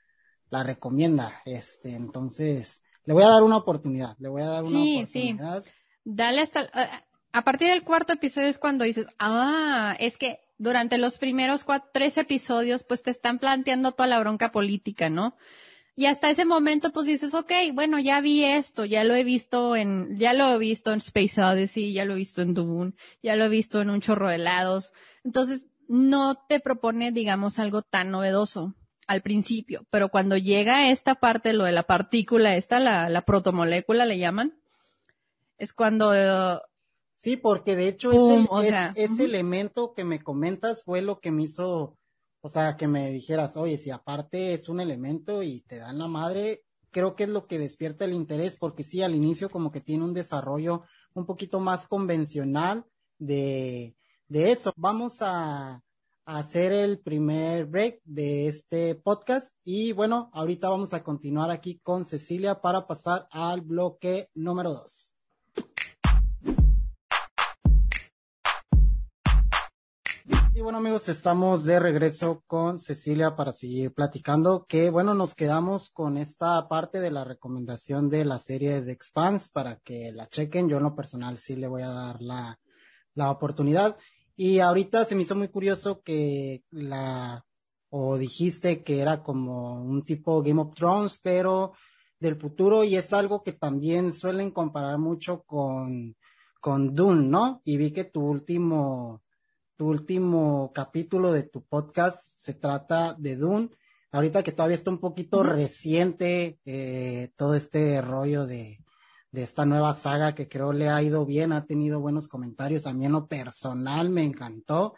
[0.50, 1.42] la recomienda.
[1.44, 5.64] Este, entonces, le voy a dar una oportunidad, le voy a dar una sí, oportunidad.
[5.64, 5.70] Sí.
[6.04, 10.98] Dale hasta, uh, a partir del cuarto episodio es cuando dices, ah, es que durante
[10.98, 15.36] los primeros cuatro, tres episodios, pues te están planteando toda la bronca política, ¿no?
[15.96, 19.76] Y hasta ese momento, pues dices, ok, bueno, ya vi esto, ya lo he visto
[19.76, 23.36] en, ya lo he visto en Space Odyssey, ya lo he visto en Dune, ya
[23.36, 24.92] lo he visto en un chorro de helados.
[25.24, 28.74] Entonces, no te propone, digamos, algo tan novedoso
[29.06, 34.06] al principio, pero cuando llega esta parte, lo de la partícula, esta, la, la protomolécula
[34.06, 34.60] le llaman,
[35.58, 36.58] es cuando uh,
[37.20, 39.24] Sí, porque de hecho ese, o sea, ese uh -huh.
[39.24, 41.98] elemento que me comentas fue lo que me hizo,
[42.40, 46.08] o sea, que me dijeras, oye, si aparte es un elemento y te dan la
[46.08, 49.82] madre, creo que es lo que despierta el interés, porque sí, al inicio como que
[49.82, 52.86] tiene un desarrollo un poquito más convencional
[53.18, 53.94] de,
[54.28, 54.72] de eso.
[54.76, 55.82] Vamos a
[56.38, 62.04] hacer el primer break de este podcast y bueno, ahorita vamos a continuar aquí con
[62.04, 65.12] Cecilia para pasar al bloque número dos.
[70.54, 75.90] Y bueno amigos, estamos de regreso con Cecilia para seguir platicando, que bueno, nos quedamos
[75.90, 80.68] con esta parte de la recomendación de la serie de Expanse para que la chequen.
[80.68, 82.60] Yo en lo personal sí le voy a dar la,
[83.14, 83.96] la oportunidad.
[84.42, 87.44] Y ahorita se me hizo muy curioso que la,
[87.90, 91.74] o dijiste que era como un tipo Game of Thrones, pero
[92.18, 96.16] del futuro y es algo que también suelen comparar mucho con,
[96.58, 97.60] con Dune, ¿no?
[97.66, 99.22] Y vi que tu último,
[99.76, 103.68] tu último capítulo de tu podcast se trata de Dune.
[104.10, 105.52] Ahorita que todavía está un poquito uh -huh.
[105.52, 108.78] reciente eh, todo este rollo de,
[109.32, 112.86] de esta nueva saga que creo le ha ido bien, ha tenido buenos comentarios.
[112.86, 114.94] A mí en lo personal me encantó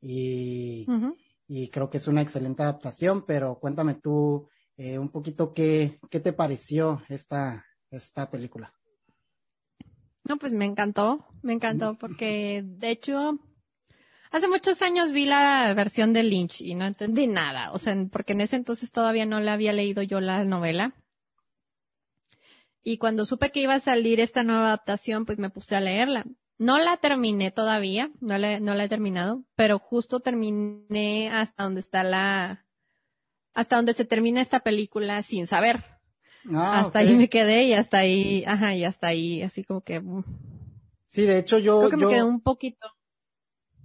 [0.00, 1.16] y, uh -huh.
[1.48, 6.20] y creo que es una excelente adaptación, pero cuéntame tú eh, un poquito qué, qué
[6.20, 8.72] te pareció esta, esta película.
[10.24, 13.40] No, pues me encantó, me encantó porque de hecho
[14.32, 18.32] Hace muchos años vi la versión de Lynch y no entendí nada, o sea, porque
[18.32, 20.94] en ese entonces todavía no la había leído yo la novela.
[22.82, 26.24] Y cuando supe que iba a salir esta nueva adaptación, pues me puse a leerla.
[26.58, 31.80] No la terminé todavía, no la, no la he terminado, pero justo terminé hasta donde
[31.80, 32.66] está la,
[33.54, 35.82] hasta donde se termina esta película sin saber.
[36.52, 37.08] Ah, hasta okay.
[37.08, 40.00] ahí me quedé y hasta ahí, ajá, y hasta ahí, así como que.
[40.00, 40.24] Mm.
[41.06, 41.80] Sí, de hecho yo.
[41.80, 42.08] Creo que yo...
[42.08, 42.86] me quedé un poquito.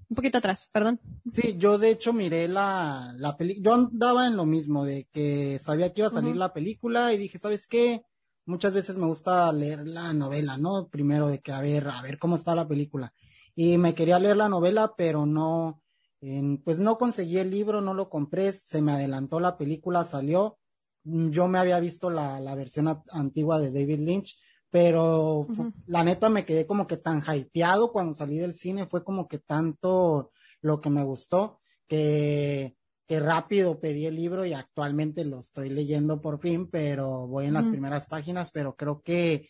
[0.08, 1.02] Un poquito atrás, perdón.
[1.34, 5.60] Sí, yo de hecho miré la, la película, yo andaba en lo mismo, de que
[5.60, 6.40] sabía que iba a salir uh -huh.
[6.40, 8.04] la película y dije, ¿sabes qué?
[8.46, 10.88] Muchas veces me gusta leer la novela, ¿no?
[10.88, 13.14] Primero de que a ver, a ver cómo está la película.
[13.56, 15.82] Y me quería leer la novela, pero no,
[16.22, 20.58] eh, pues no conseguí el libro, no lo compré, se me adelantó la película, salió.
[21.04, 24.38] Yo me había visto la, la versión antigua de David Lynch,
[24.70, 25.74] pero uh -huh.
[25.88, 29.40] la neta me quedé como que tan hypeado cuando salí del cine, fue como que
[29.40, 30.32] tanto
[30.62, 32.75] lo que me gustó que,
[33.08, 37.54] que rápido pedí el libro y actualmente lo estoy leyendo por fin, pero voy en
[37.54, 39.48] las primeras páginas, pero creo que,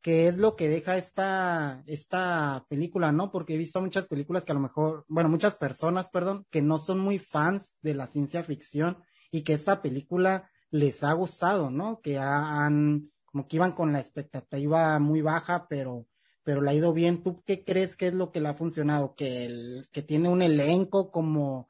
[0.00, 3.30] que es lo que deja esta, esta película, ¿no?
[3.30, 6.78] Porque he visto muchas películas que a lo mejor, bueno, muchas personas, perdón, que no
[6.78, 8.98] son muy fans de la ciencia ficción
[9.30, 12.00] y que esta película les ha gustado, ¿no?
[12.00, 16.06] Que han como que iban con la expectativa muy baja, pero,
[16.42, 17.22] pero le ha ido bien.
[17.22, 19.14] ¿Tú qué crees que es lo que le ha funcionado?
[19.14, 21.68] Que, el, que tiene un elenco como,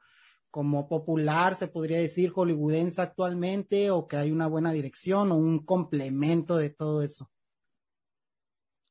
[0.57, 5.63] como popular, se podría decir, hollywoodense actualmente, o que hay una buena dirección o un
[5.63, 7.29] complemento de todo eso.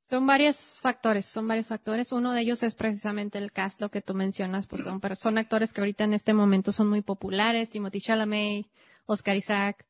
[0.09, 2.13] Son varios factores, son varios factores.
[2.13, 5.73] Uno de ellos es precisamente el cast, lo que tú mencionas, pues son, son actores
[5.73, 8.67] que ahorita en este momento son muy populares, Timothy Chalamet,
[9.07, 9.85] Oscar Isaac,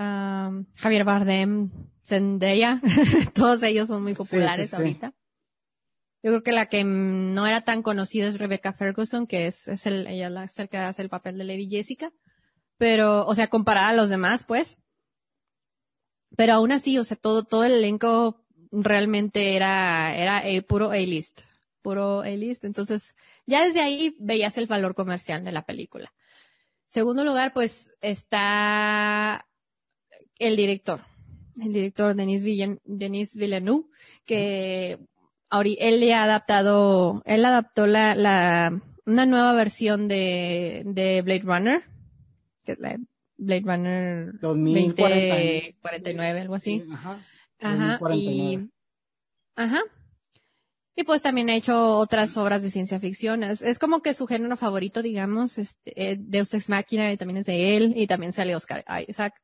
[0.00, 1.70] um, Javier Bardem,
[2.04, 2.82] Zendaya,
[3.36, 5.14] todos ellos son muy populares ahorita.
[6.22, 10.06] Yo creo que la que no era tan conocida es Rebecca Ferguson, que es, el,
[10.08, 12.12] ella la, es que hace el papel de Lady Jessica.
[12.76, 14.78] Pero, o sea, comparada a los demás, pues.
[16.36, 21.42] Pero aún así, o sea, todo, todo el elenco realmente era, era eh, puro A-list.
[21.82, 22.64] Puro A-list.
[22.64, 23.14] Entonces,
[23.46, 26.12] ya desde ahí veías el valor comercial de la película.
[26.84, 29.46] Segundo lugar, pues, está
[30.38, 31.04] el director.
[31.60, 33.86] El director Denis, Villen, Denis Villeneuve,
[34.24, 34.98] que
[35.50, 41.82] él le ha adaptado, él adaptó la, la, una nueva versión de, de Blade Runner,
[42.64, 42.96] que es la
[43.36, 46.84] Blade Runner 2049, algo así.
[46.92, 47.18] ajá.
[47.60, 47.98] Ajá.
[48.14, 48.70] Y,
[49.56, 49.80] ajá.
[50.94, 53.44] Y pues también ha hecho otras obras de ciencia ficción.
[53.44, 57.38] Es, es como que su género favorito, digamos, este, eh, Deus Ex Machina, y también
[57.38, 59.34] es de él, y también sale Oscar Isaac.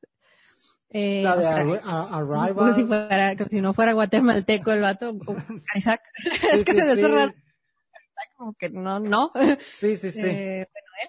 [0.91, 2.55] Eh, la de Arrival.
[2.55, 5.17] Como si, fuera, como si no fuera guatemalteco el vato.
[5.75, 6.03] Isaac.
[6.53, 7.35] es que se me raro.
[8.37, 9.33] Como que no, no.
[9.81, 10.21] Sí, sí, sí.
[10.21, 11.09] Eh, bueno, él.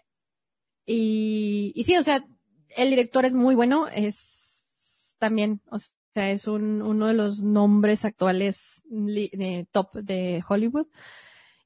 [0.87, 2.23] Y, y sí, o sea,
[2.75, 8.05] el director es muy bueno, es también, o sea, es un, uno de los nombres
[8.05, 10.87] actuales de top de Hollywood.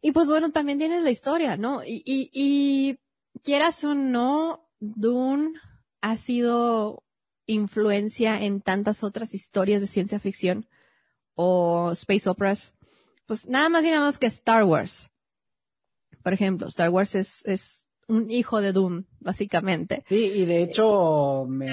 [0.02, 1.84] Y pues bueno, también tienes la historia, ¿no?
[1.84, 3.00] Y, y, y
[3.44, 5.54] quieras o no, Dune
[6.02, 7.04] ha sido
[7.50, 10.68] influencia en tantas otras historias de ciencia ficción
[11.36, 12.76] o space operas.
[13.26, 15.10] Pues nada más y nada más que Star Wars.
[16.24, 20.04] Por ejemplo, Star Wars es, es un hijo de Doom, básicamente.
[20.08, 21.68] Sí, y de hecho, me,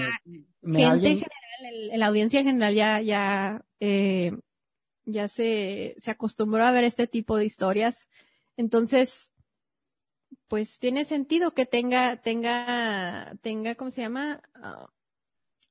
[0.63, 4.33] me gente en general, la audiencia en general ya, ya, eh,
[5.05, 8.09] ya se, se acostumbró a ver este tipo de historias.
[8.57, 9.33] Entonces,
[10.49, 14.43] pues tiene sentido que tenga, tenga, tenga, ¿cómo se llama?
[14.55, 14.91] Ah,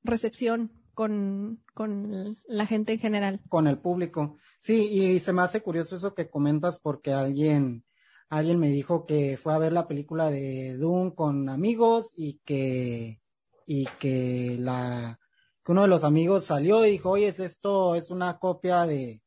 [0.05, 3.41] recepción con, con la gente en general.
[3.49, 4.37] Con el público.
[4.57, 7.85] Sí, y se me hace curioso eso que comentas porque alguien,
[8.29, 13.21] alguien me dijo que fue a ver la película de Doom con amigos y que,
[13.65, 15.19] y que la,
[15.63, 19.21] que uno de los amigos salió y dijo, oye, es esto, es una copia de,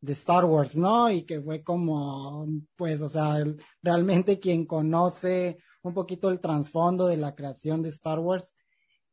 [0.00, 1.10] de Star Wars, ¿no?
[1.10, 3.44] Y que fue como, pues, o sea,
[3.82, 8.56] realmente quien conoce un poquito el trasfondo de la creación de Star Wars,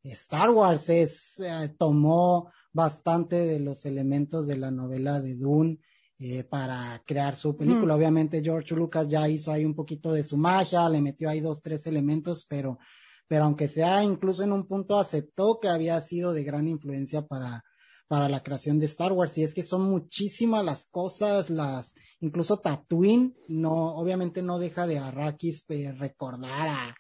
[0.04, 5.80] Star Wars es, eh, tomó bastante de los elementos de la novela de Dune
[6.20, 7.96] eh, para crear su película.
[7.96, 11.62] Obviamente George Lucas ya hizo ahí un poquito de su magia, le metió ahí dos,
[11.62, 12.80] tres elementos, pero,
[13.28, 17.64] pero aunque sea incluso en un punto aceptó que había sido de gran influencia para,
[18.08, 19.38] para la creación de Star Wars.
[19.38, 25.00] Y es que son muchísimas las cosas, las, incluso Tatooine, no, obviamente no deja de
[25.00, 26.96] Arrakis eh, recordar a,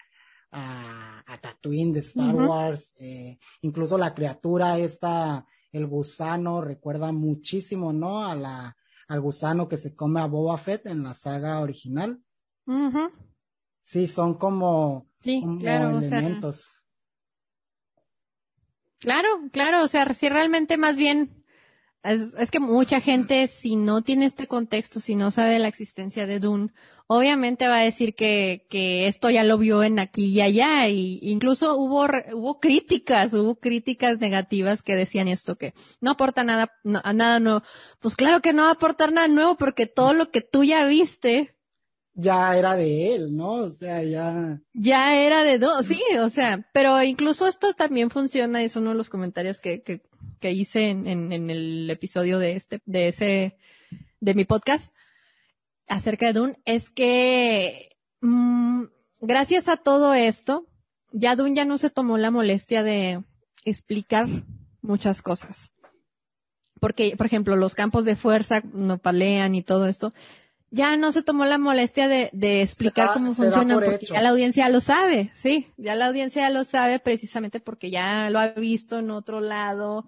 [0.51, 7.93] a, a Tatooine de Star Wars, eh, incluso la criatura esta, el gusano, recuerda muchísimo,
[7.93, 8.25] ¿no?
[8.25, 12.21] A la, al gusano que se come a Boba Fett en la saga original.
[13.81, 16.73] Sí, son como, elementos.
[18.99, 21.45] claro, claro, o sea, si realmente más bien
[22.03, 26.25] es, es, que mucha gente, si no tiene este contexto, si no sabe la existencia
[26.25, 26.71] de Dune,
[27.07, 31.19] obviamente va a decir que, que esto ya lo vio en aquí y allá, y
[31.21, 37.01] incluso hubo, hubo críticas, hubo críticas negativas que decían esto, que no aporta nada, no,
[37.13, 37.61] nada nuevo.
[37.99, 40.85] Pues claro que no va a aportar nada nuevo, porque todo lo que tú ya
[40.85, 41.57] viste,
[42.19, 43.53] ya era de él, ¿no?
[43.53, 44.59] O sea, ya.
[44.73, 48.95] Ya era de dos, sí, o sea, pero incluso esto también funciona, es uno de
[48.95, 50.01] los comentarios que, que,
[50.39, 53.57] que hice en, en, el episodio de este, de ese,
[54.19, 54.93] de mi podcast
[55.87, 57.89] acerca de Dune, es que
[58.21, 58.85] mmm,
[59.21, 60.67] gracias a todo esto,
[61.11, 63.23] ya Dune ya no se tomó la molestia de
[63.65, 64.27] explicar
[64.81, 65.71] muchas cosas.
[66.79, 70.13] Porque, por ejemplo, los campos de fuerza no palean y todo esto,
[70.69, 74.67] ya no se tomó la molestia de, de explicar cómo funcionan, porque ya la audiencia
[74.69, 79.11] lo sabe, sí, ya la audiencia lo sabe precisamente porque ya lo ha visto en
[79.11, 80.07] otro lado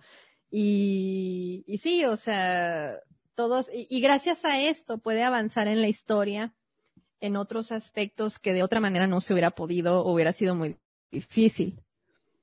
[0.52, 2.98] y, y sí, o sea,
[3.36, 6.54] todos, y, y gracias a esto puede avanzar en la historia
[7.22, 10.78] en otros aspectos que de otra manera no se hubiera podido o hubiera sido muy
[11.12, 11.80] difícil.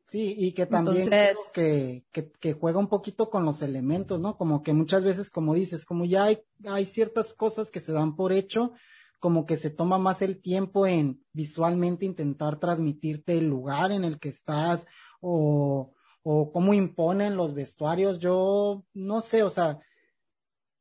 [0.08, 4.36] Sí, y que también creo que, que, que, juega un poquito con los elementos, ¿no?
[4.36, 8.14] Como que muchas veces, como dices, como ya hay, hay ciertas cosas que se dan
[8.14, 8.72] por hecho,
[9.18, 14.20] como que se toma más el tiempo en visualmente intentar transmitirte el lugar en el
[14.20, 14.86] que estás
[15.20, 15.92] o,
[16.22, 18.20] o cómo imponen los vestuarios.
[18.20, 19.80] Yo no sé, o sea,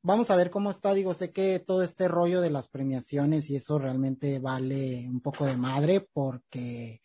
[0.03, 0.93] vamos a ver cómo está.
[0.93, 5.45] Digo, sé que todo este rollo de las premiaciones y eso realmente vale un poco
[5.45, 7.01] de madre porque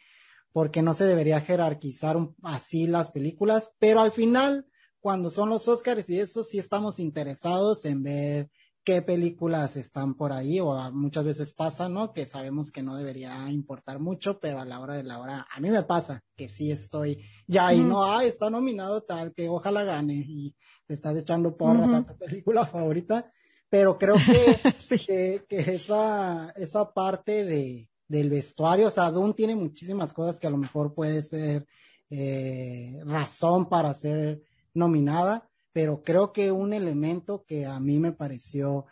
[0.53, 4.67] porque no se debería jerarquizar así las películas, pero al final,
[5.01, 8.51] cuando son los Oscars y eso sí estamos interesados en ver
[8.85, 12.13] qué películas están por ahí o muchas veces pasa, ¿no?
[12.13, 15.61] Que sabemos que no debería importar mucho, pero a la hora de la hora, a
[15.61, 19.85] mí me pasa que sí estoy ya y no, ah, está nominado tal, que ojalá
[19.85, 20.55] gane y
[20.87, 23.31] te estás echando porras a tu película favorita,
[23.69, 30.13] pero creo que, que, esa, esa parte de, del vestuario, o sea, Dune tiene muchísimas
[30.13, 31.65] cosas que a lo mejor puede ser
[32.11, 34.43] eh, razón para ser
[34.75, 38.87] nominada, pero creo que un elemento que a mí me pareció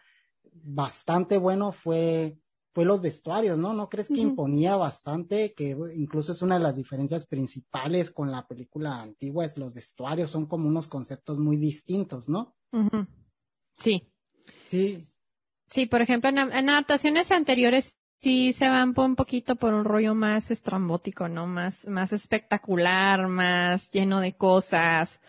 [0.52, 2.38] bastante bueno fue,
[2.72, 3.74] fue los vestuarios, ¿no?
[3.74, 5.52] ¿No crees que imponía bastante?
[5.52, 10.30] Que incluso es una de las diferencias principales con la película antigua, es los vestuarios,
[10.30, 12.54] son como unos conceptos muy distintos, ¿no?
[13.78, 14.08] Sí.
[14.68, 15.00] Sí.
[15.68, 20.50] Sí, por ejemplo, en, adaptaciones anteriores sí se van un poquito por un rollo más
[20.50, 21.46] estrambótico, ¿no?
[21.46, 25.20] Más, más espectacular, más lleno de cosas.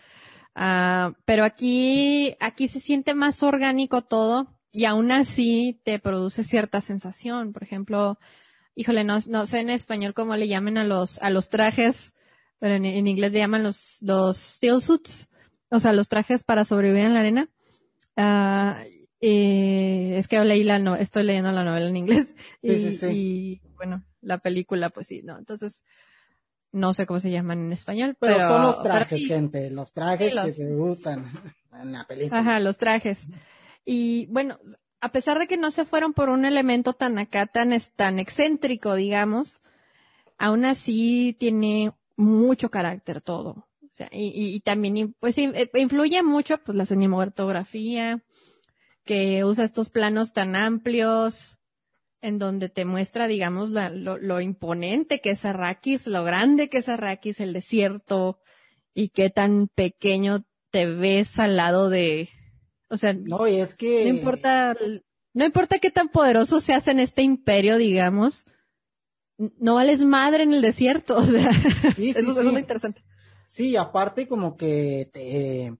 [0.56, 6.80] Uh, pero aquí, aquí se siente más orgánico todo y aún así te produce cierta
[6.80, 7.52] sensación.
[7.52, 8.18] Por ejemplo,
[8.74, 12.12] híjole, no, no sé en español cómo le llamen a los, a los trajes,
[12.58, 15.28] pero en, inglés le llaman los, los steel suits,
[15.70, 17.48] o sea, los trajes para sobrevivir en la arena.
[18.16, 22.92] Uh, eh, es que leí la no, estoy leyendo la novela en inglés y, sí,
[22.94, 25.38] sí, y bueno, la película, pues sí, no.
[25.38, 25.84] Entonces,
[26.72, 30.34] no sé cómo se llaman en español, pero, pero son los trajes, gente, los trajes
[30.34, 31.30] que se usan
[31.72, 32.40] en la película.
[32.40, 33.26] Ajá, los trajes.
[33.84, 34.58] Y bueno,
[35.00, 38.94] a pesar de que no se fueron por un elemento tan acá, tan, tan excéntrico,
[38.94, 39.62] digamos,
[40.38, 43.66] aún así tiene mucho carácter todo.
[43.82, 48.22] O sea, y, y, también, pues, eh, influye mucho, pues, la cinematografía,
[49.04, 51.58] que usa estos planos tan amplios,
[52.22, 57.40] en donde te muestra, digamos, lo, imponente que es Arrakis, lo grande que es Arrakis,
[57.40, 58.40] el desierto,
[58.94, 62.28] y qué tan pequeño te ves al lado de,
[62.88, 64.76] o sea, no, y es que no importa,
[65.32, 68.44] no importa qué tan poderoso seas en este imperio, digamos,
[69.58, 71.52] no vales madre en el desierto, o sea,
[71.96, 73.02] sí, eso es interesante.
[73.46, 75.76] Sí, aparte como que te,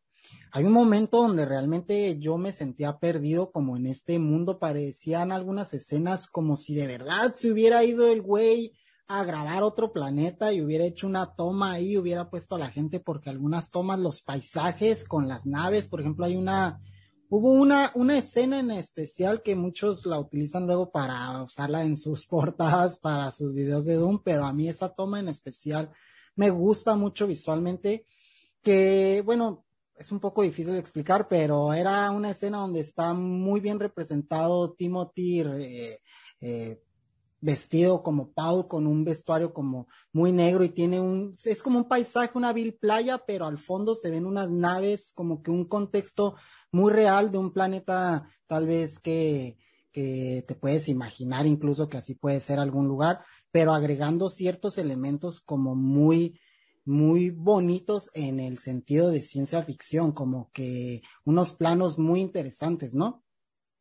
[0.52, 5.72] hay un momento donde realmente yo me sentía perdido como en este mundo, parecían algunas
[5.74, 8.72] escenas como si de verdad se hubiera ido el güey
[9.06, 13.00] a grabar otro planeta y hubiera hecho una toma ahí, hubiera puesto a la gente
[13.00, 16.80] porque algunas tomas, los paisajes con las naves, por ejemplo, hay una,
[17.28, 22.26] hubo una, una escena en especial que muchos la utilizan luego para usarla en sus
[22.28, 25.90] portadas, para sus videos de Doom, pero a mí esa toma en especial
[26.36, 28.06] me gusta mucho visualmente,
[28.62, 29.64] que bueno,
[30.00, 34.72] es un poco difícil de explicar, pero era una escena donde está muy bien representado
[34.72, 35.98] Timothy eh,
[36.40, 36.82] eh,
[37.38, 41.86] vestido como Paul con un vestuario como muy negro y tiene un, es como un
[41.86, 46.34] paisaje, una vil playa, pero al fondo se ven unas naves, como que un contexto
[46.72, 49.58] muy real de un planeta tal vez que,
[49.92, 55.42] que te puedes imaginar incluso que así puede ser algún lugar, pero agregando ciertos elementos
[55.42, 56.40] como muy,
[56.84, 63.22] muy bonitos en el sentido de ciencia ficción, como que unos planos muy interesantes, ¿no?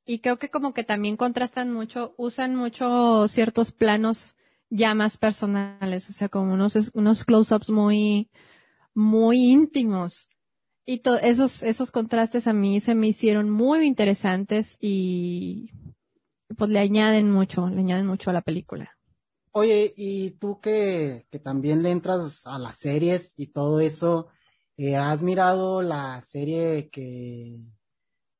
[0.05, 4.35] Y creo que como que también contrastan mucho, usan mucho ciertos planos
[4.69, 8.29] ya más personales, o sea, como unos, unos close-ups muy,
[8.93, 10.29] muy íntimos.
[10.85, 15.71] Y esos, esos contrastes a mí se me hicieron muy interesantes y
[16.57, 18.98] pues le añaden mucho, le añaden mucho a la película.
[19.51, 24.27] Oye, y tú que, que también le entras a las series y todo eso,
[24.77, 27.59] eh, ¿has mirado la serie que,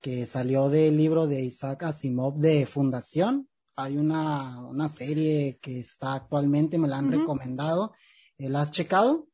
[0.02, 3.50] que salió del libro de Isaac Asimov de Fundación?
[3.76, 7.94] Hay una, una serie que está actualmente, me la han recomendado.
[8.38, 9.28] ¿Eh, ¿La has checado?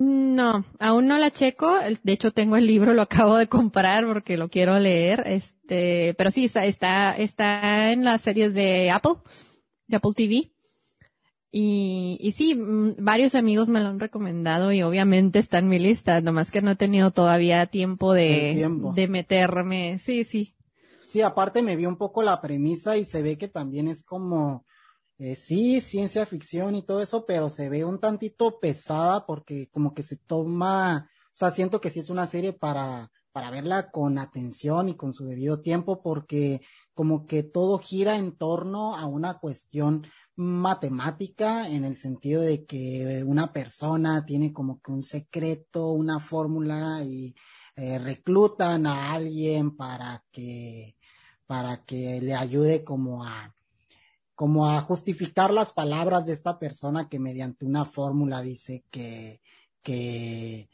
[0.00, 1.70] No, aún no la checo.
[2.02, 5.22] De hecho, tengo el libro, lo acabo de comprar porque lo quiero leer.
[5.26, 9.16] Este, pero sí, está, está, está en las series de Apple
[9.88, 10.50] de Apple TV.
[11.50, 15.78] Y, y sí, mm, varios amigos me lo han recomendado y obviamente está en mi
[15.78, 19.98] lista, nomás que no he tenido todavía tiempo de, de meterme.
[19.98, 20.54] Sí, sí.
[21.08, 24.66] Sí, aparte me vi un poco la premisa y se ve que también es como,
[25.16, 29.94] eh, sí, ciencia ficción y todo eso, pero se ve un tantito pesada porque como
[29.94, 34.18] que se toma, o sea, siento que sí es una serie para, para verla con
[34.18, 36.60] atención y con su debido tiempo porque
[36.98, 43.22] como que todo gira en torno a una cuestión matemática en el sentido de que
[43.24, 47.36] una persona tiene como que un secreto, una fórmula y
[47.76, 50.96] eh, reclutan a alguien para que
[51.46, 53.54] para que le ayude como a
[54.34, 59.40] como a justificar las palabras de esta persona que mediante una fórmula dice que
[59.84, 60.68] que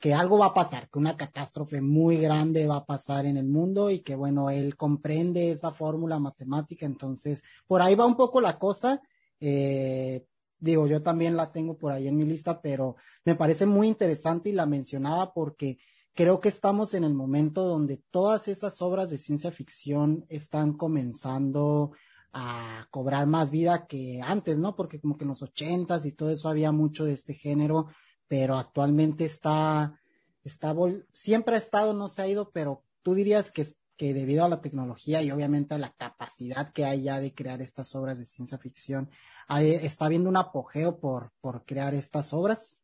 [0.00, 3.46] que algo va a pasar, que una catástrofe muy grande va a pasar en el
[3.46, 8.40] mundo y que bueno, él comprende esa fórmula matemática, entonces por ahí va un poco
[8.40, 9.02] la cosa.
[9.40, 10.24] Eh,
[10.58, 12.96] digo, yo también la tengo por ahí en mi lista, pero
[13.26, 15.78] me parece muy interesante y la mencionaba porque
[16.14, 21.92] creo que estamos en el momento donde todas esas obras de ciencia ficción están comenzando
[22.32, 24.76] a cobrar más vida que antes, ¿no?
[24.76, 27.88] Porque como que en los ochentas y todo eso había mucho de este género
[28.30, 30.00] pero actualmente está,
[30.44, 30.72] está
[31.12, 33.66] siempre ha estado, no se ha ido, pero tú dirías que,
[33.96, 37.60] que debido a la tecnología y obviamente a la capacidad que hay ya de crear
[37.60, 39.10] estas obras de ciencia ficción,
[39.48, 42.76] está habiendo un apogeo por, por crear estas obras.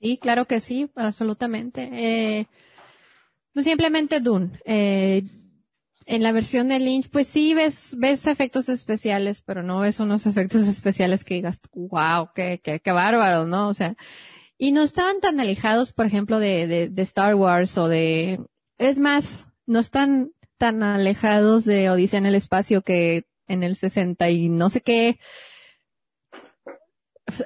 [0.00, 1.90] Sí, claro que sí, absolutamente.
[1.92, 2.46] Eh,
[3.52, 4.58] pues simplemente Dune.
[4.64, 5.22] Eh,
[6.06, 10.26] en la versión de Lynch, pues sí ves, ves efectos especiales, pero no ves unos
[10.26, 13.68] efectos especiales que digas, wow, qué, qué, qué bárbaro, ¿no?
[13.68, 13.96] O sea,
[14.58, 18.40] y no estaban tan alejados, por ejemplo, de, de, de Star Wars o de,
[18.78, 24.30] es más, no están tan alejados de Odisea en el espacio que en el 60
[24.30, 25.18] y no sé qué,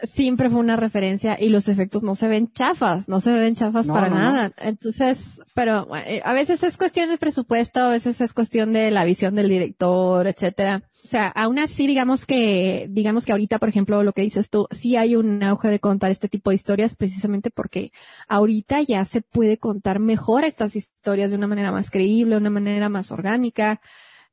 [0.02, 3.86] siempre fue una referencia y los efectos no se ven chafas, no se ven chafas
[3.86, 4.52] para nada.
[4.58, 9.04] Entonces, pero eh, a veces es cuestión de presupuesto, a veces es cuestión de la
[9.04, 10.82] visión del director, etcétera.
[11.04, 14.66] O sea, aún así, digamos que, digamos que ahorita, por ejemplo, lo que dices tú,
[14.72, 17.92] sí hay un auge de contar este tipo de historias precisamente porque
[18.26, 22.50] ahorita ya se puede contar mejor estas historias de una manera más creíble, de una
[22.50, 23.80] manera más orgánica.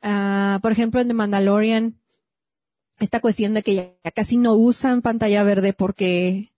[0.02, 2.03] Uh, por ejemplo, en The Mandalorian,
[3.00, 6.54] esta cuestión de que ya casi no usan pantalla verde porque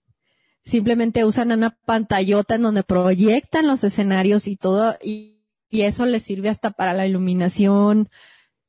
[0.64, 5.34] simplemente usan una pantallota en donde proyectan los escenarios y todo, y,
[5.70, 8.08] eso les sirve hasta para la iluminación,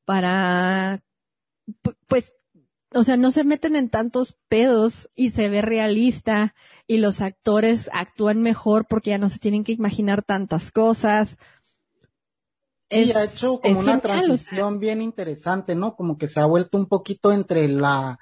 [0.04, 1.02] para,
[2.06, 2.34] pues,
[2.92, 6.54] o sea, no se meten en tantos pedos y se ve realista
[6.86, 11.38] y los actores actúan mejor porque ya no se tienen que imaginar tantas cosas.
[12.90, 15.94] Sí, ha hecho como una transición bien interesante, ¿no?
[15.94, 18.18] Como que se ha vuelto un poquito entre la,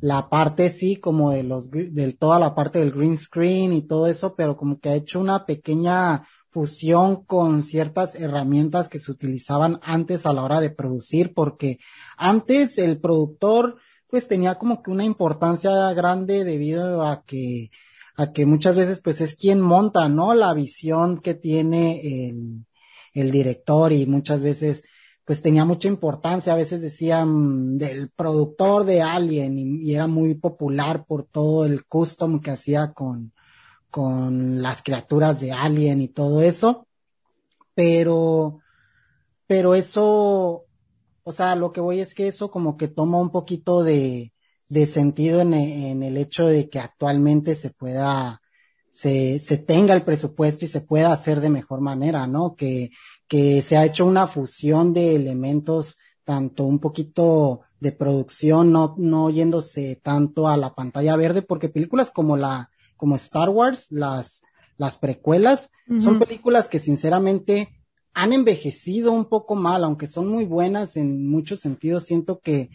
[0.00, 4.06] la parte, sí, como de los, de toda la parte del green screen y todo
[4.06, 9.80] eso, pero como que ha hecho una pequeña fusión con ciertas herramientas que se utilizaban
[9.82, 11.78] antes a la hora de producir, porque
[12.16, 17.70] antes el productor, pues tenía como que una importancia grande debido a que,
[18.16, 20.34] a que muchas veces pues es quien monta, ¿no?
[20.34, 22.64] La visión que tiene el,
[23.14, 24.84] el director y muchas veces
[25.24, 31.06] pues tenía mucha importancia, a veces decían del productor de Alien y, era muy popular
[31.06, 33.32] por todo el custom que hacía con,
[33.90, 36.86] con las criaturas de Alien y todo eso,
[37.74, 38.60] pero,
[39.46, 40.66] pero eso,
[41.22, 44.34] o sea, lo que voy es que eso como que toma un poquito de,
[44.68, 48.42] de sentido en, en el hecho de que actualmente se pueda
[48.94, 52.54] se, se tenga el presupuesto y se pueda hacer de mejor manera, ¿no?
[52.54, 52.92] Que,
[53.26, 59.30] que se ha hecho una fusión de elementos, tanto un poquito de producción, no, no
[59.30, 64.42] yéndose tanto a la pantalla verde, porque películas como la, como Star Wars, las,
[64.76, 65.70] las precuelas,
[66.00, 67.68] son películas que sinceramente
[68.14, 72.70] han envejecido un poco mal, aunque son muy buenas en muchos sentidos, siento que,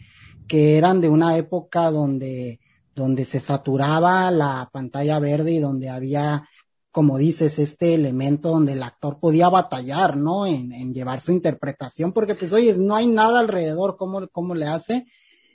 [0.46, 2.59] que eran de una época donde
[2.94, 6.48] donde se saturaba la pantalla verde y donde había,
[6.90, 10.46] como dices, este elemento donde el actor podía batallar, ¿no?
[10.46, 14.66] En, en llevar su interpretación, porque pues oye, no hay nada alrededor, ¿cómo, cómo le
[14.66, 15.06] hace?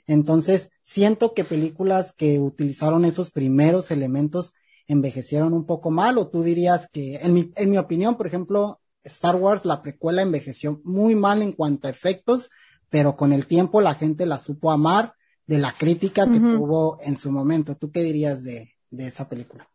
[0.06, 4.54] Entonces, siento que películas que utilizaron esos primeros elementos
[4.86, 8.80] envejecieron un poco mal, o tú dirías que, en mi, en mi opinión, por ejemplo,
[9.02, 12.50] Star Wars, la precuela envejeció muy mal en cuanto a efectos,
[12.88, 15.15] pero con el tiempo la gente la supo amar
[15.46, 17.76] de la crítica que tuvo en su momento.
[17.76, 19.68] ¿Tú qué dirías de, de esa película?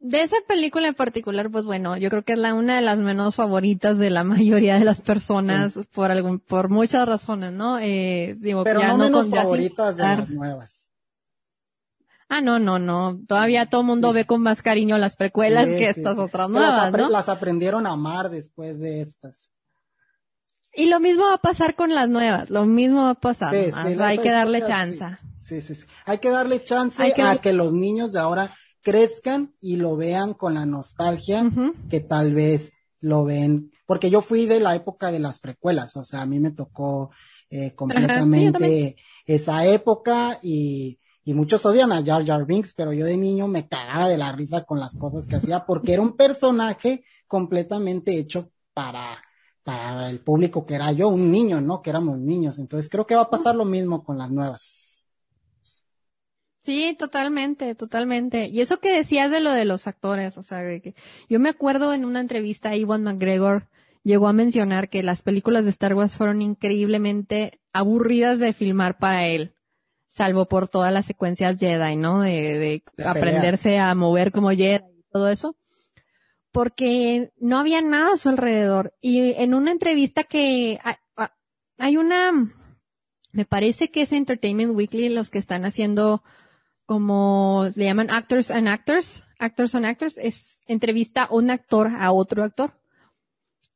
[0.00, 2.98] De esa película en particular, pues bueno, yo creo que es la una de las
[2.98, 7.78] menos favoritas de la mayoría de las personas por algún, por muchas razones, ¿no?
[7.78, 10.90] Eh, digo, Pero no, menos favoritas de las nuevas.
[12.28, 13.18] Ah, no, no, no.
[13.26, 17.10] Todavía todo el mundo ve con más cariño las precuelas que estas otras nuevas, las,
[17.10, 19.50] las aprendieron a amar después de estas.
[20.76, 23.54] Y lo mismo va a pasar con las nuevas, lo mismo va a pasar.
[23.54, 25.04] hay que darle chance.
[25.40, 25.84] Sí, sí, sí.
[26.06, 30.54] Hay que darle chance a que los niños de ahora crezcan y lo vean con
[30.54, 31.44] la nostalgia
[31.90, 33.70] que tal vez lo ven.
[33.86, 37.10] Porque yo fui de la época de las precuelas, o sea, a mí me tocó
[37.50, 38.96] eh, completamente
[39.26, 43.68] esa época y, y muchos odian a Jar Jar Binks, pero yo de niño me
[43.68, 48.50] cagaba de la risa con las cosas que hacía porque era un personaje completamente hecho
[48.72, 49.22] para
[49.64, 51.82] para el público que era yo, un niño, ¿no?
[51.82, 52.58] Que éramos niños.
[52.58, 54.84] Entonces creo que va a pasar lo mismo con las nuevas.
[56.64, 58.46] Sí, totalmente, totalmente.
[58.48, 60.94] Y eso que decías de lo de los actores, o sea, de que
[61.28, 63.68] yo me acuerdo en una entrevista a Iwan McGregor
[64.02, 69.26] llegó a mencionar que las películas de Star Wars fueron increíblemente aburridas de filmar para
[69.26, 69.54] él,
[70.08, 72.20] salvo por todas las secuencias Jedi, ¿no?
[72.20, 75.56] De, de, aprenderse a mover como Jedi y todo eso.
[76.54, 78.94] Porque no había nada a su alrededor.
[79.00, 80.78] Y en una entrevista que
[81.78, 82.30] hay una,
[83.32, 86.22] me parece que es Entertainment Weekly los que están haciendo
[86.86, 92.44] como le llaman actors and actors, actors and actors, es entrevista un actor a otro
[92.44, 92.80] actor.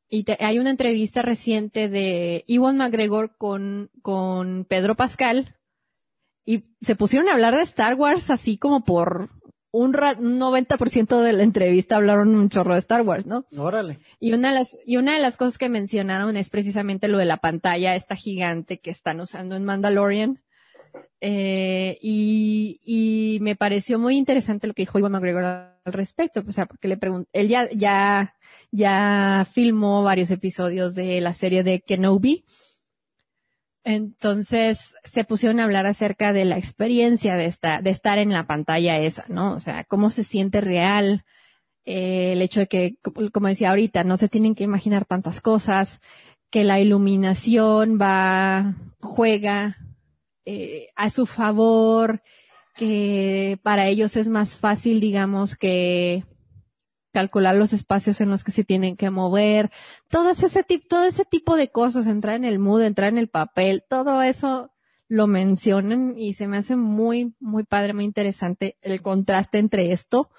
[0.07, 5.57] Y hay una entrevista reciente de Iwan McGregor con, con Pedro Pascal
[6.45, 9.31] y se pusieron a hablar de Star Wars así como por
[9.71, 13.45] un, 90% de la entrevista hablaron un chorro de Star Wars, ¿no?
[13.57, 13.99] Órale.
[14.19, 17.25] Y una de las, y una de las cosas que mencionaron es precisamente lo de
[17.25, 20.39] la pantalla esta gigante que están usando en Mandalorian
[21.21, 26.51] eh, y, y me pareció muy interesante lo que dijo Iwan McGregor al respecto, o
[26.51, 28.35] sea, porque le pregunté, él ya, ya,
[28.71, 32.45] ya filmó varios episodios de la serie de Kenobi.
[33.89, 38.45] Entonces se pusieron a hablar acerca de la experiencia de esta, de estar en la
[38.45, 39.53] pantalla esa, ¿no?
[39.53, 41.25] O sea, cómo se siente real,
[41.85, 42.97] eh, el hecho de que,
[43.33, 46.01] como decía ahorita, no se tienen que imaginar tantas cosas,
[46.51, 49.77] que la iluminación va, juega
[50.45, 52.21] eh, a su favor,
[52.75, 56.25] que para ellos es más fácil, digamos, que
[57.11, 59.71] calcular los espacios en los que se tienen que mover,
[60.09, 63.29] todo ese, tipo, todo ese tipo de cosas, entrar en el mood, entrar en el
[63.29, 64.71] papel, todo eso
[65.07, 70.29] lo mencionan y se me hace muy, muy padre, muy interesante el contraste entre esto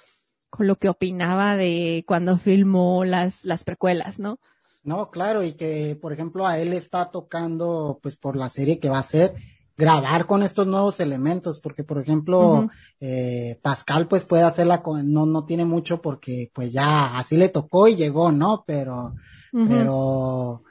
[0.49, 4.39] con lo que opinaba de cuando filmó las, las precuelas, ¿no?
[4.83, 8.89] No, claro, y que, por ejemplo, a él está tocando, pues, por la serie que
[8.89, 9.35] va a ser,
[9.81, 12.69] grabar con estos nuevos elementos, porque por ejemplo,
[13.01, 17.49] eh, Pascal pues puede hacerla con, no, no tiene mucho porque pues ya así le
[17.49, 18.63] tocó y llegó, ¿no?
[18.67, 19.15] Pero,
[19.51, 20.63] pero,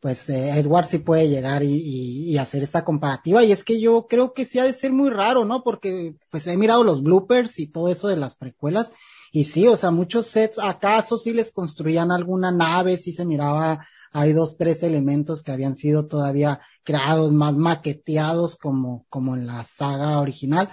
[0.00, 3.42] pues eh, Edward sí puede llegar y, y, hacer esta comparativa.
[3.42, 5.64] Y es que yo creo que sí ha de ser muy raro, ¿no?
[5.64, 8.92] Porque pues he mirado los bloopers y todo eso de las precuelas.
[9.32, 13.84] Y sí, o sea, muchos sets acaso sí les construían alguna nave, sí se miraba
[14.12, 19.64] hay dos, tres elementos que habían sido todavía creados, más maqueteados como, como en la
[19.64, 20.70] saga original,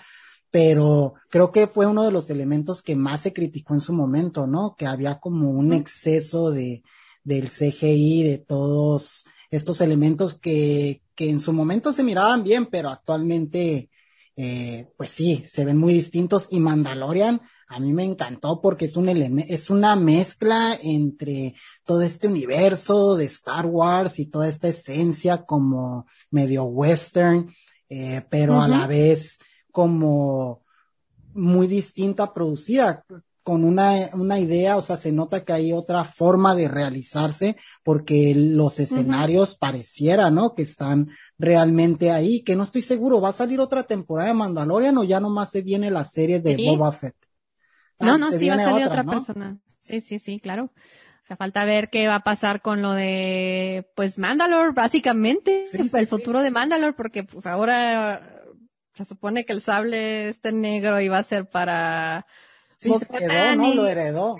[0.51, 4.47] pero creo que fue uno de los elementos que más se criticó en su momento,
[4.47, 4.75] ¿no?
[4.75, 6.83] Que había como un exceso de,
[7.23, 12.89] del CGI, de todos estos elementos que, que en su momento se miraban bien, pero
[12.89, 13.89] actualmente,
[14.35, 18.97] eh, pues sí, se ven muy distintos y Mandalorian a mí me encantó porque es
[18.97, 21.53] un es una mezcla entre
[21.86, 27.53] todo este universo de Star Wars y toda esta esencia como medio western,
[27.88, 29.38] eh, pero a la vez
[29.72, 30.63] como
[31.34, 33.05] muy distinta producida
[33.43, 38.34] con una, una idea, o sea, se nota que hay otra forma de realizarse porque
[38.36, 40.55] los escenarios pareciera, ¿no?
[40.55, 44.97] Que están realmente ahí, que no estoy seguro, ¿va a salir otra temporada de Mandalorian
[44.97, 47.28] o ya nomás se viene la serie de Boba Fett?
[47.99, 49.59] No, no, sí va a salir otra, persona.
[49.79, 50.71] Sí, sí, sí, claro.
[51.21, 56.07] O sea, falta ver qué va a pasar con lo de, pues, Mandalore, básicamente, el
[56.07, 58.39] futuro de Mandalore, porque pues ahora
[58.93, 62.25] se supone que el sable este negro iba a ser para...
[62.77, 63.73] Sí, se quedó, ¿no?
[63.73, 64.37] Lo heredó.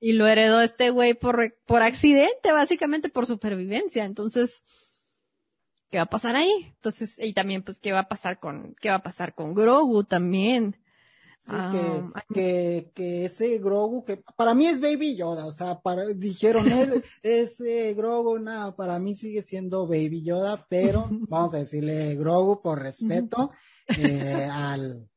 [0.00, 4.04] Y lo heredó este güey por, por accidente, básicamente por supervivencia.
[4.04, 4.62] Entonces,
[5.90, 6.52] ¿qué va a pasar ahí?
[6.74, 10.04] Entonces, y también, pues, ¿qué va a pasar con, qué va a pasar con Grogu
[10.04, 10.76] también?
[11.38, 15.78] Sí, que, ah, que, que, ese Grogu, que para mí es Baby Yoda, o sea,
[15.80, 16.66] para, dijeron,
[17.22, 22.82] ese Grogu, nada, para mí sigue siendo Baby Yoda, pero vamos a decirle Grogu por
[22.82, 23.52] respeto
[23.96, 25.08] eh, al,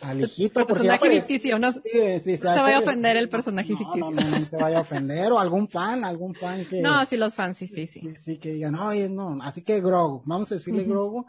[0.00, 0.58] al hijito.
[0.58, 1.80] El personaje ficticio, no, sí,
[2.24, 4.10] sí, se vaya a ofender el personaje ficticio.
[4.10, 6.80] No, no, no, se vaya a ofender, o algún fan, algún fan que...
[6.80, 8.00] No, sí, los fans, sí, sí, sí.
[8.00, 11.24] Sí, sí que digan, oye, no, así que Grogu, vamos a decirle Grogu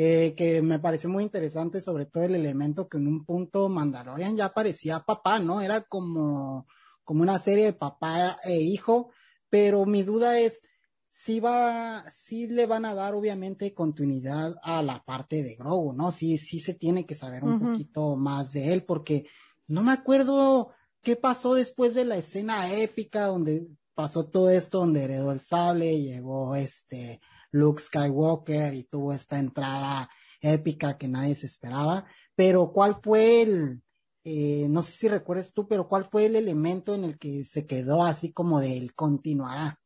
[0.00, 4.36] eh, que me pareció muy interesante, sobre todo el elemento que en un punto Mandalorian
[4.36, 5.60] ya parecía papá, ¿no?
[5.60, 6.68] Era como,
[7.02, 9.10] como una serie de papá e hijo,
[9.50, 10.62] pero mi duda es,
[11.08, 16.12] si va, si le van a dar obviamente continuidad a la parte de Grogu, ¿no?
[16.12, 19.26] Sí, sí se tiene que saber un poquito más de él, porque
[19.66, 20.70] no me acuerdo
[21.02, 26.00] qué pasó después de la escena épica donde pasó todo esto, donde heredó el sable,
[26.00, 27.20] llegó este,
[27.50, 32.06] Luke Skywalker y tuvo esta entrada épica que nadie se esperaba.
[32.34, 33.82] Pero ¿cuál fue el,
[34.24, 37.66] eh, no sé si recuerdas tú, pero cuál fue el elemento en el que se
[37.66, 39.80] quedó así como del continuará?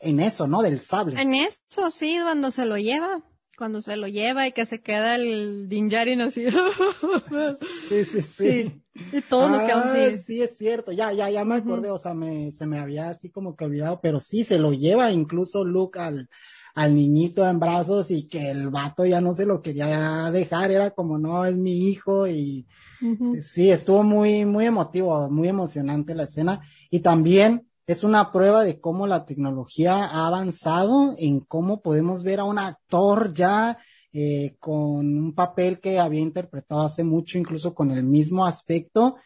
[0.00, 0.62] En eso, ¿no?
[0.62, 1.20] Del sable.
[1.20, 3.22] En eso, sí, cuando se lo lleva.
[3.56, 6.46] Cuando se lo lleva y que se queda el Dinjarin así.
[7.88, 10.12] sí, sí, sí, Y todos nos quedamos así.
[10.12, 13.08] Ah, Sí, es cierto, ya, ya, ya me acordé, o sea, me, se me había
[13.10, 16.28] así como que olvidado, pero sí, se lo lleva incluso Luke al,
[16.74, 20.90] al niñito en brazos y que el vato ya no se lo quería dejar, era
[20.92, 22.66] como, no, es mi hijo y
[23.00, 23.40] Ujú.
[23.42, 28.80] sí, estuvo muy, muy emotivo, muy emocionante la escena y también es una prueba de
[28.80, 33.78] cómo la tecnología ha avanzado en cómo podemos ver a un actor ya
[34.12, 39.16] eh, con un papel que había interpretado hace mucho, incluso con el mismo aspecto,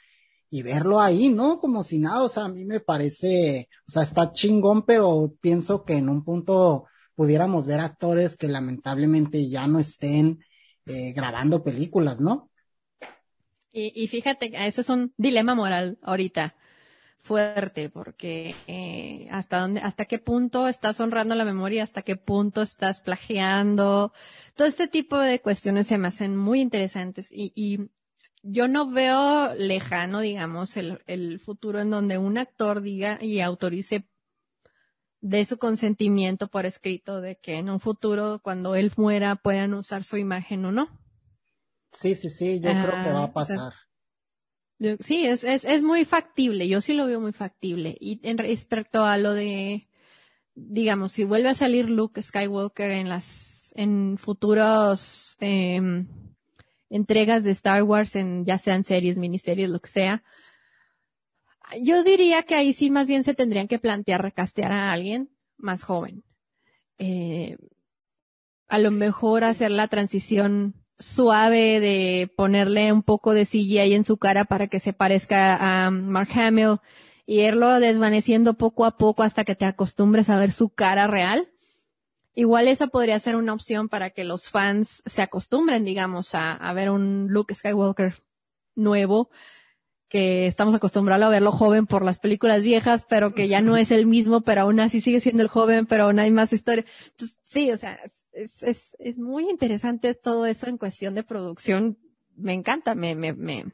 [0.51, 1.61] y verlo ahí, ¿no?
[1.61, 5.85] Como si nada, o sea, a mí me parece, o sea, está chingón, pero pienso
[5.85, 10.41] que en un punto pudiéramos ver actores que lamentablemente ya no estén
[10.87, 12.51] eh, grabando películas, ¿no?
[13.73, 16.57] Y, y fíjate, ese es un dilema moral ahorita
[17.23, 22.63] fuerte, porque eh, hasta dónde, hasta qué punto estás honrando la memoria, hasta qué punto
[22.63, 24.13] estás plagiando,
[24.55, 27.91] todo este tipo de cuestiones se me hacen muy interesantes y, y
[28.43, 34.07] yo no veo lejano, digamos, el, el futuro en donde un actor diga y autorice
[35.23, 40.05] de su consentimiento por escrito de que en un futuro, cuando él muera, puedan usar
[40.05, 40.89] su imagen o no.
[41.93, 43.73] Sí, sí, sí, yo creo que va Ah, a pasar.
[43.73, 43.90] Yo-
[45.01, 47.97] Sí, es, es, es muy factible, yo sí lo veo muy factible.
[48.01, 49.89] Y en respecto a lo de,
[50.55, 56.09] digamos, si vuelve a salir Luke Skywalker en las, en futuros em,
[56.89, 60.25] entregas de Star Wars, en ya sean series, miniseries, lo que sea,
[61.83, 65.29] yo diría que ahí sí más bien se tendrían que plantear recastear a alguien
[65.59, 66.25] más joven.
[66.99, 67.59] Eh,
[68.67, 74.19] a lo mejor hacer la transición suave de ponerle un poco de CGI en su
[74.19, 76.79] cara para que se parezca a Mark Hamill
[77.27, 81.49] y irlo desvaneciendo poco a poco hasta que te acostumbres a ver su cara real.
[82.35, 86.73] Igual esa podría ser una opción para que los fans se acostumbren, digamos, a, a
[86.75, 88.23] ver un Luke Skywalker
[88.77, 89.31] nuevo,
[90.11, 93.93] que estamos acostumbrados a verlo joven por las películas viejas, pero que ya no es
[93.93, 96.85] el mismo, pero aún así sigue siendo el joven, pero aún hay más historia.
[97.11, 97.99] Entonces, sí, o sea,
[98.33, 101.97] es, es, es, muy interesante todo eso en cuestión de producción.
[102.35, 103.67] Me encanta, me, me, me,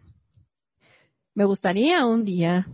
[1.33, 2.69] me gustaría un día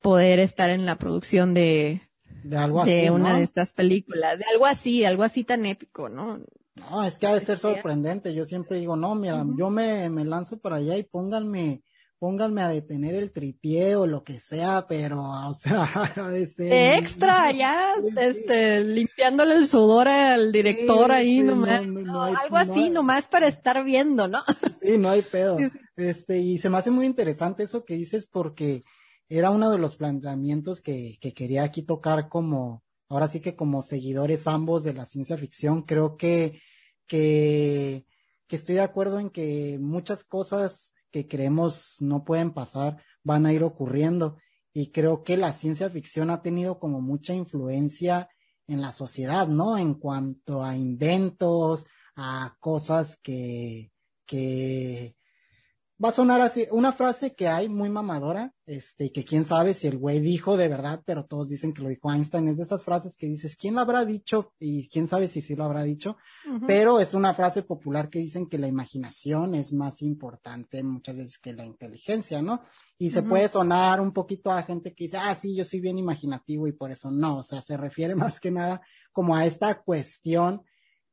[0.00, 2.00] poder estar en la producción de,
[2.42, 3.38] De algo de así, una ¿no?
[3.38, 6.40] de estas películas, de algo así, algo así tan épico, ¿no?
[6.74, 8.32] No, es que ha de ser sorprendente.
[8.32, 11.82] Yo siempre digo, no, mira, yo me, me lanzo para allá y pónganme,
[12.20, 15.88] pónganme a detener el tripié o lo que sea, pero, o sea,
[16.28, 21.84] de extra, ya, este, limpiándole el sudor al director Sí, ahí sí, nomás.
[21.86, 24.38] no, no, no No, hay- algo así nomás para estar viendo, ¿no?
[24.80, 25.58] Sí, no hay pedo.
[25.58, 25.66] Sí.
[25.96, 28.84] Este, y se me hace muy interesante eso que dices porque
[29.28, 33.80] era uno de los planteamientos que, que quería aquí tocar como, ahora sí que como
[33.82, 36.60] seguidores ambos de la ciencia ficción, creo que,
[37.06, 38.04] que,
[38.46, 43.52] que estoy de acuerdo en que muchas cosas que creemos no pueden pasar van a
[43.52, 44.38] ir ocurriendo.
[44.72, 48.28] Y creo que la ciencia ficción ha tenido como mucha influencia
[48.66, 49.76] en la sociedad, ¿no?
[49.78, 53.90] En cuanto a inventos, a cosas que,
[54.26, 55.16] que
[56.02, 59.86] va a sonar así, una frase que hay muy mamadora, este, que quién sabe si
[59.86, 62.82] el güey dijo de verdad, pero todos dicen que lo dijo Einstein, es de esas
[62.82, 64.54] frases que dices, ¿quién lo habrá dicho?
[64.58, 66.16] Y quién sabe si sí lo habrá dicho,
[66.66, 71.38] pero es una frase popular que dicen que la imaginación es más importante muchas veces
[71.38, 72.62] que la inteligencia, ¿no?
[72.96, 75.98] Y se puede sonar un poquito a gente que dice, ah, sí, yo soy bien
[75.98, 78.80] imaginativo y por eso no, o sea, se refiere más que nada
[79.12, 80.62] como a esta cuestión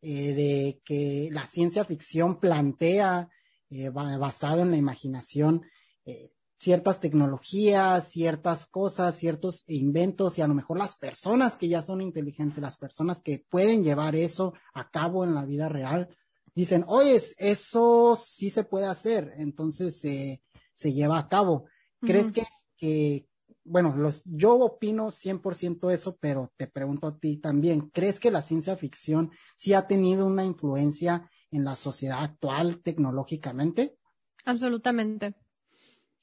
[0.02, 3.30] eh, de que la ciencia ficción plantea,
[3.70, 5.64] eh, ba- basado en la imaginación,
[6.06, 11.82] eh, ciertas tecnologías, ciertas cosas, ciertos inventos y a lo mejor las personas que ya
[11.84, 16.10] son inteligentes, las personas que pueden llevar eso a cabo en la vida real,
[16.56, 20.42] dicen, oye, es- eso sí se puede hacer, entonces eh,
[20.74, 21.66] se lleva a cabo.
[22.00, 22.44] ¿Crees que,
[22.78, 23.28] que,
[23.64, 28.42] bueno, los, yo opino 100% eso, pero te pregunto a ti también, ¿crees que la
[28.42, 33.98] ciencia ficción sí ha tenido una influencia en la sociedad actual tecnológicamente?
[34.46, 35.36] Absolutamente.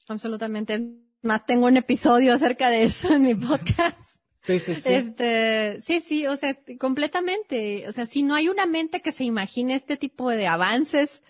[0.07, 0.73] Absolutamente.
[0.73, 0.81] Es
[1.21, 3.97] Más tengo un episodio acerca de eso en mi podcast.
[4.45, 4.93] Sí, sí, sí.
[4.93, 7.89] Este, sí, sí, o sea, completamente.
[7.89, 11.23] O sea, si no hay una mente que se imagine este tipo de avances,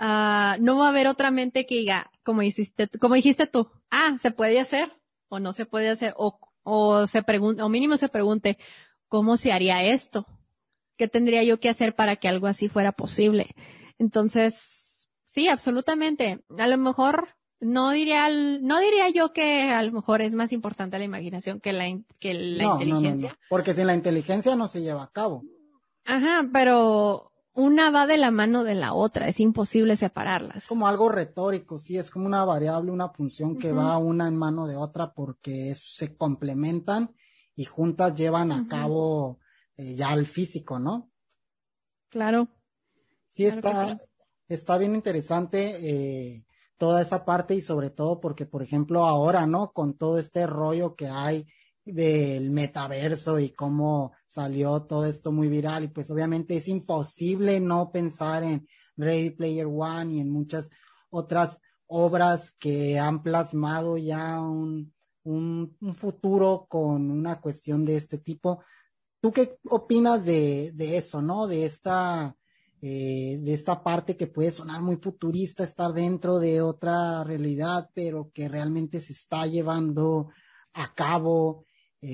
[0.00, 4.16] ah, no va a haber otra mente que diga, como hiciste, como dijiste tú, ah,
[4.20, 4.90] se puede hacer
[5.30, 8.58] o no se puede hacer, o, o se pregunta, o mínimo se pregunte,
[9.08, 10.26] ¿cómo se haría esto?
[11.00, 13.54] ¿Qué tendría yo que hacer para que algo así fuera posible?
[13.98, 16.44] Entonces, sí, absolutamente.
[16.58, 20.98] A lo mejor no diría, no diría yo que a lo mejor es más importante
[20.98, 21.86] la imaginación que la,
[22.18, 23.30] que la no, no, no, inteligencia.
[23.30, 25.42] no, porque sin la inteligencia no se lleva a cabo.
[26.04, 30.66] Ajá, pero una va de la mano de la otra, es imposible separarlas.
[30.66, 34.66] Como algo retórico, sí, es como una variable, una función que va una en mano
[34.66, 37.14] de otra porque se complementan
[37.56, 39.38] y juntas llevan a cabo
[39.80, 41.10] eh, ya el físico, ¿no?
[42.10, 42.48] Claro.
[43.26, 43.98] Sí, está,
[44.48, 46.44] está bien interesante eh,
[46.76, 49.72] toda esa parte y sobre todo porque, por ejemplo, ahora, ¿no?
[49.72, 51.46] Con todo este rollo que hay
[51.84, 57.90] del metaverso y cómo salió todo esto muy viral y pues obviamente es imposible no
[57.90, 60.68] pensar en Ready Player One y en muchas
[61.08, 64.92] otras obras que han plasmado ya un,
[65.24, 68.62] un, futuro con una cuestión de este tipo.
[69.20, 71.46] ¿Tú qué opinas de, de eso, no?
[71.46, 72.34] De esta,
[72.80, 78.30] eh, de esta parte que puede sonar muy futurista, estar dentro de otra realidad, pero
[78.32, 80.30] que realmente se está llevando
[80.72, 81.66] a cabo
[82.00, 82.08] eh,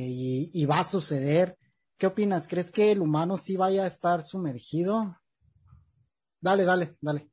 [0.53, 1.57] y, va a suceder.
[1.97, 2.49] ¿Qué opinas?
[2.49, 5.17] ¿Crees que el humano sí vaya a estar sumergido?
[6.41, 7.31] Dale, dale, dale.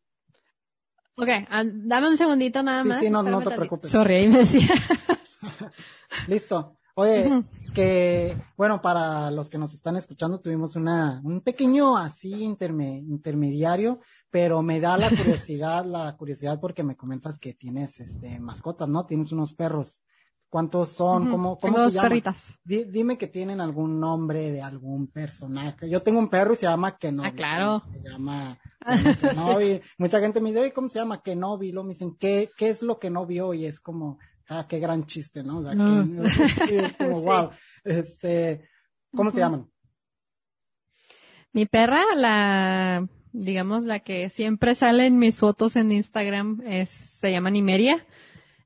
[1.18, 3.00] Ok, ah, dame un segundito nada más.
[3.00, 3.90] Sí, no, no te preocupes.
[3.90, 4.70] Sorry, ahí me decía.
[6.28, 6.78] Listo.
[6.96, 14.00] Oye, que, bueno, para los que nos están escuchando, tuvimos una, un pequeño así intermediario,
[14.30, 15.10] pero me da la
[15.46, 19.06] curiosidad, la curiosidad porque me comentas que tienes, este, mascotas, ¿no?
[19.06, 20.04] Tienes unos perros.
[20.50, 21.32] ¿Cuántos son?
[21.32, 22.10] ¿Cómo, cómo se llaman?
[22.10, 22.54] perritas.
[22.64, 25.90] dime que tienen algún nombre de algún personaje.
[25.90, 27.28] Yo tengo un perro y se llama Kenobi.
[27.28, 27.84] Ah, claro.
[27.92, 28.60] Se llama,
[29.20, 29.82] Kenobi.
[29.98, 31.72] Mucha gente me dice, oye, ¿cómo se llama Kenobi?
[31.72, 33.56] Lo me dicen, ¿qué, ¿qué es lo que no vio?
[33.56, 34.20] Y es como,
[34.50, 35.60] ah, qué gran chiste, ¿no?
[35.60, 35.74] O sea,
[36.70, 37.50] es como, wow.
[37.84, 38.70] Este,
[39.16, 39.70] ¿cómo se llaman?
[41.52, 47.32] Mi perra, la, digamos, la que siempre sale en mis fotos en Instagram, es, se
[47.32, 48.06] llama Nimeria.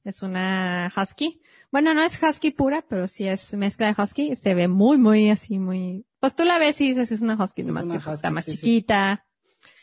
[0.04, 1.42] Es una husky.
[1.70, 4.36] Bueno, no es husky pura, pero sí es mezcla de husky.
[4.38, 6.06] Se ve muy, muy así, muy...
[6.20, 9.26] Pues tú la ves y dices, es una husky, nomás que pues, está más chiquita,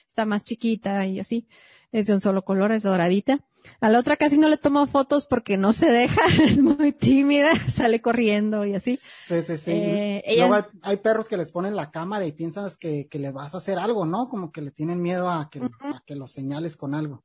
[0.08, 1.46] está más chiquita y así.
[1.92, 3.44] Es de un solo color, es doradita.
[3.80, 7.54] A la otra casi no le tomo fotos porque no se deja, es muy tímida,
[7.70, 8.98] sale corriendo y así.
[9.26, 9.72] Sí, sí, sí.
[9.72, 13.54] Eh, Luego hay, perros que les ponen la cámara y piensas que, que le vas
[13.54, 14.28] a hacer algo, ¿no?
[14.28, 17.24] Como que le tienen miedo a que, a que los señales con algo.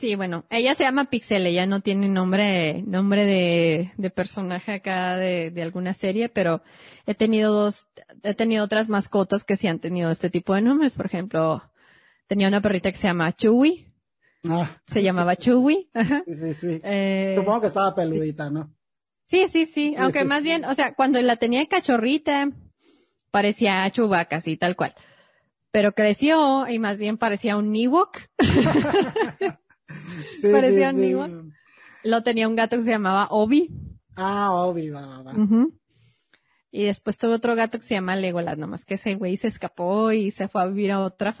[0.00, 5.16] Sí, bueno, ella se llama Pixel, ella no tiene nombre, nombre de, de personaje acá
[5.16, 6.62] de, de, alguna serie, pero
[7.04, 7.86] he tenido dos,
[8.22, 10.94] he tenido otras mascotas que sí han tenido este tipo de nombres.
[10.94, 11.62] Por ejemplo,
[12.28, 13.89] tenía una perrita que se llama Chewy.
[14.48, 15.90] Ah, se llamaba Chewy.
[16.26, 18.74] Sí, sí, eh, Supongo que estaba peludita, ¿no?
[19.26, 22.50] Sí, sí, sí, aunque más bien, o sea, cuando la tenía cachorrita,
[23.30, 24.94] parecía Chewbacca, así, tal cual.
[25.70, 28.18] Pero creció y más bien parecía un Ewok.
[30.42, 31.52] Parecía un
[32.02, 33.70] Lo tenía un gato que se llamaba Obi.
[34.16, 35.34] Ah, Obi, va, va.
[36.72, 40.12] Y después tuve otro gato que se llama Legolas, nomás que ese güey se escapó
[40.12, 41.34] y se fue a vivir a otra,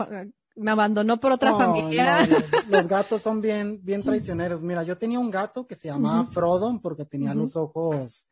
[0.60, 2.18] me abandonó por otra familia.
[2.68, 4.60] los, gatos son bien, bien traicioneros.
[4.60, 8.28] Mira, yo tenía un gato que se llamaba Frodo porque tenía los ojos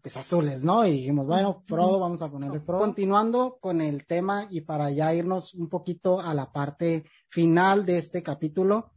[0.00, 0.86] pues azules, ¿no?
[0.86, 2.80] Y dijimos, bueno, Frodo, vamos a ponerle Frodo.
[2.80, 7.98] Continuando con el tema y para ya irnos un poquito a la parte final de
[7.98, 8.92] este capítulo,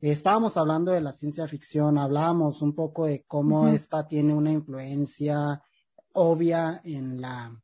[0.00, 5.62] estábamos hablando de la ciencia ficción, hablábamos un poco de cómo esta tiene una influencia
[6.12, 7.54] obvia en la,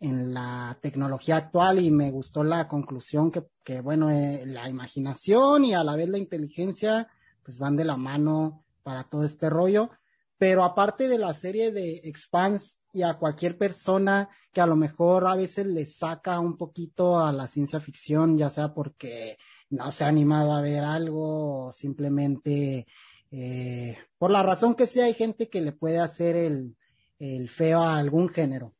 [0.00, 5.66] en la tecnología actual y me gustó la conclusión que, que bueno, eh, la imaginación
[5.66, 7.08] y a la vez la inteligencia
[7.42, 9.90] pues van de la mano para todo este rollo.
[10.38, 15.26] Pero aparte de la serie de Expanse y a cualquier persona que a lo mejor
[15.26, 19.36] a veces le saca un poquito a la ciencia ficción, ya sea porque
[19.68, 22.86] no se ha animado a ver algo o simplemente
[23.30, 26.74] eh, por la razón que sea hay gente que le puede hacer el,
[27.18, 28.74] el feo a algún género.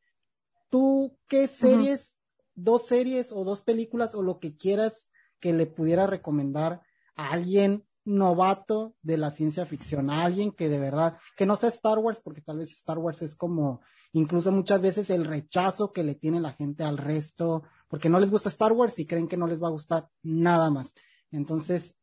[0.70, 2.16] ¿Tú qué series,
[2.54, 5.08] dos series o dos películas o lo que quieras
[5.40, 6.82] que le pudiera recomendar
[7.16, 11.68] a alguien novato de la ciencia ficción, a alguien que de verdad, que no sea
[11.68, 16.02] Star Wars, porque tal vez Star Wars es como incluso muchas veces el rechazo que
[16.02, 19.36] le tiene la gente al resto porque no les gusta Star Wars y creen que
[19.36, 20.94] no les va a gustar nada más.
[21.32, 21.96] Entonces,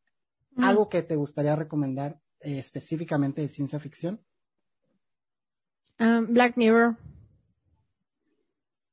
[0.52, 0.64] mm.
[0.64, 4.20] algo que te gustaría recomendar eh, específicamente de ciencia ficción.
[5.98, 6.96] Um, Black Mirror.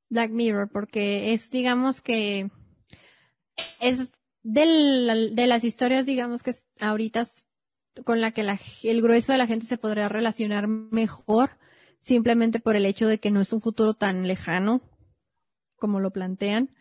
[0.10, 2.50] Black Mirror, porque es, digamos que,
[3.80, 4.12] es
[4.44, 7.24] del, de las historias, digamos que ahorita
[8.04, 11.52] con la que la, el grueso de la gente se podría relacionar mejor,
[12.00, 14.82] simplemente por el hecho de que no es un futuro tan lejano
[15.78, 16.76] como lo plantean.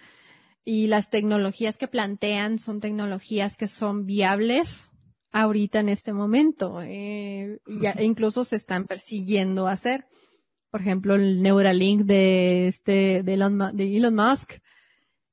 [0.65, 4.91] Y las tecnologías que plantean son tecnologías que son viables
[5.31, 6.81] ahorita en este momento.
[6.83, 10.07] Eh, ya, incluso se están persiguiendo hacer.
[10.75, 14.55] Por ejemplo, el Neuralink de este, de Elon, de Elon Musk,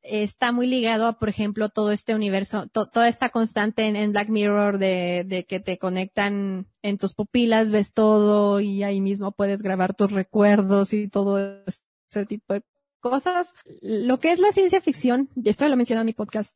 [0.03, 4.77] está muy ligado a, por ejemplo, todo este universo, toda esta constante en, Black Mirror
[4.77, 9.95] de, de, que te conectan en tus pupilas, ves todo y ahí mismo puedes grabar
[9.95, 12.61] tus recuerdos y todo ese tipo de
[12.99, 13.55] cosas.
[13.81, 16.55] Lo que es la ciencia ficción, y esto lo mencionado en mi podcast,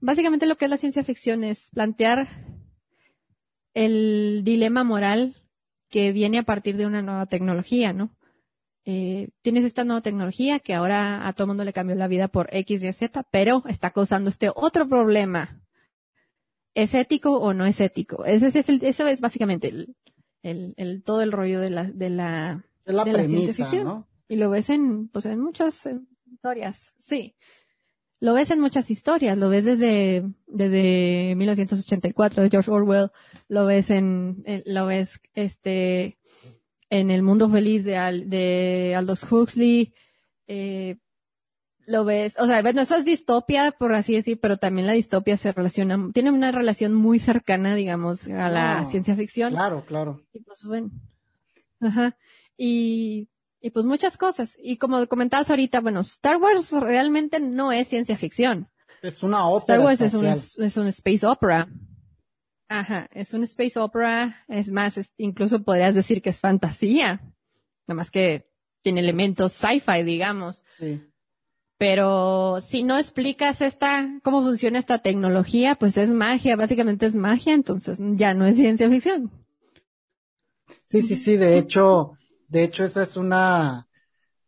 [0.00, 2.28] básicamente lo que es la ciencia ficción es plantear
[3.74, 5.34] el dilema moral
[5.88, 8.10] que viene a partir de una nueva tecnología, ¿no?
[8.84, 12.48] Eh, tienes esta nueva tecnología que ahora a todo mundo le cambió la vida por
[12.50, 15.62] X y Z, pero está causando este otro problema.
[16.74, 18.24] ¿Es ético o no es ético?
[18.24, 19.96] Ese, es, el, eso es básicamente el,
[20.42, 23.84] el, el, todo el rollo de la, de la, de la, ciencia ficción.
[23.84, 24.08] ¿no?
[24.28, 25.86] Y lo ves en, pues en muchas
[26.24, 27.34] historias, sí.
[28.20, 33.10] Lo ves en muchas historias, lo ves desde, desde 1984 de George Orwell,
[33.48, 36.18] lo ves en, lo ves, este,
[36.90, 39.94] en El Mundo Feliz de, de Aldous Huxley,
[40.48, 40.96] eh,
[41.86, 45.36] lo ves, o sea, bueno, eso es distopia, por así decir, pero también la distopia
[45.36, 49.52] se relaciona, tiene una relación muy cercana, digamos, a la ciencia ficción.
[49.52, 50.20] Claro, claro.
[50.32, 50.90] Y pues bueno,
[51.80, 52.16] ajá,
[52.58, 53.28] y,
[53.60, 54.56] y pues muchas cosas.
[54.62, 58.68] Y como comentabas ahorita, bueno, Star Wars realmente no es ciencia ficción.
[59.02, 61.68] Es una ópera Star Wars es un, es un space opera.
[62.68, 67.22] Ajá, es un space opera, es más, incluso podrías decir que es fantasía,
[67.86, 68.46] nada más que
[68.82, 70.64] tiene elementos sci-fi, digamos.
[70.78, 71.00] Sí.
[71.78, 77.54] Pero si no explicas esta, cómo funciona esta tecnología, pues es magia, básicamente es magia,
[77.54, 79.30] entonces ya no es ciencia ficción.
[80.86, 82.17] Sí, sí, sí, de hecho,
[82.48, 83.86] de hecho esa es una,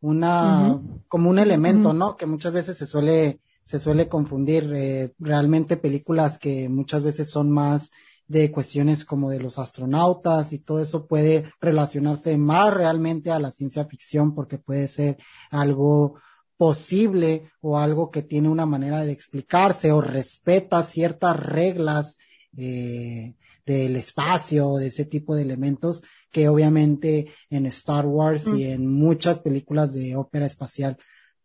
[0.00, 2.16] una, como un elemento, ¿no?
[2.16, 7.50] Que muchas veces se suele, se suele confundir, eh, realmente películas que muchas veces son
[7.50, 7.90] más
[8.26, 13.50] de cuestiones como de los astronautas y todo eso puede relacionarse más realmente a la
[13.50, 15.18] ciencia ficción porque puede ser
[15.50, 16.14] algo
[16.56, 22.18] posible o algo que tiene una manera de explicarse o respeta ciertas reglas
[22.56, 23.34] eh,
[23.66, 29.40] del espacio, de ese tipo de elementos que obviamente en Star Wars y en muchas
[29.40, 30.96] películas de ópera espacial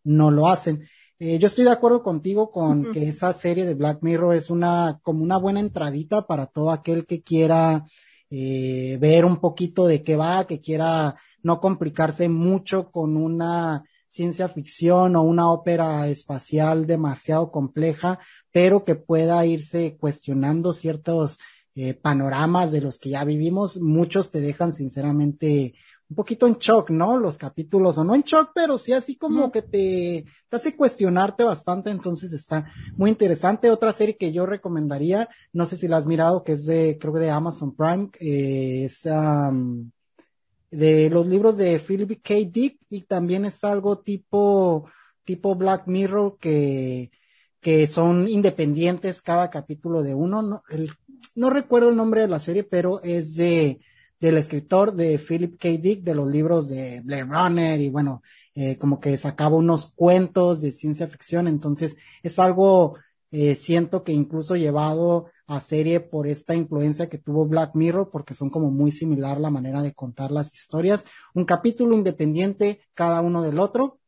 [0.04, 0.88] no lo hacen.
[1.18, 5.00] Eh, yo estoy de acuerdo contigo con que esa serie de Black Mirror es una
[5.02, 7.86] como una buena entradita para todo aquel que quiera
[8.30, 14.50] eh, ver un poquito de qué va, que quiera no complicarse mucho con una ciencia
[14.50, 18.20] ficción o una ópera espacial demasiado compleja,
[18.52, 21.38] pero que pueda irse cuestionando ciertos
[21.76, 23.82] eh, panoramas de los que ya vivimos.
[23.82, 25.74] Muchos te dejan sinceramente
[26.10, 27.18] un poquito en shock, ¿no?
[27.18, 31.44] Los capítulos, o no en shock, pero sí así como que te, te, hace cuestionarte
[31.44, 32.66] bastante, entonces está
[32.96, 33.72] muy interesante.
[33.72, 37.14] Otra serie que yo recomendaría, no sé si la has mirado, que es de, creo
[37.14, 39.02] que de Amazon Prime, eh, es
[40.72, 42.34] de los libros de Philip K.
[42.52, 44.88] Dick, y también es algo tipo,
[45.24, 47.12] tipo Black Mirror que,
[47.62, 50.92] que son independientes cada capítulo de uno, no, el,
[51.34, 53.80] no recuerdo el nombre de la serie, pero es de,
[54.20, 55.70] del escritor de Philip K.
[55.70, 58.22] Dick, de los libros de Blade Runner y bueno,
[58.54, 62.98] eh, como que sacaba unos cuentos de ciencia ficción, entonces es algo,
[63.32, 68.34] eh, siento que incluso llevado a serie por esta influencia que tuvo Black Mirror, porque
[68.34, 73.42] son como muy similar la manera de contar las historias, un capítulo independiente cada uno
[73.44, 74.00] del otro,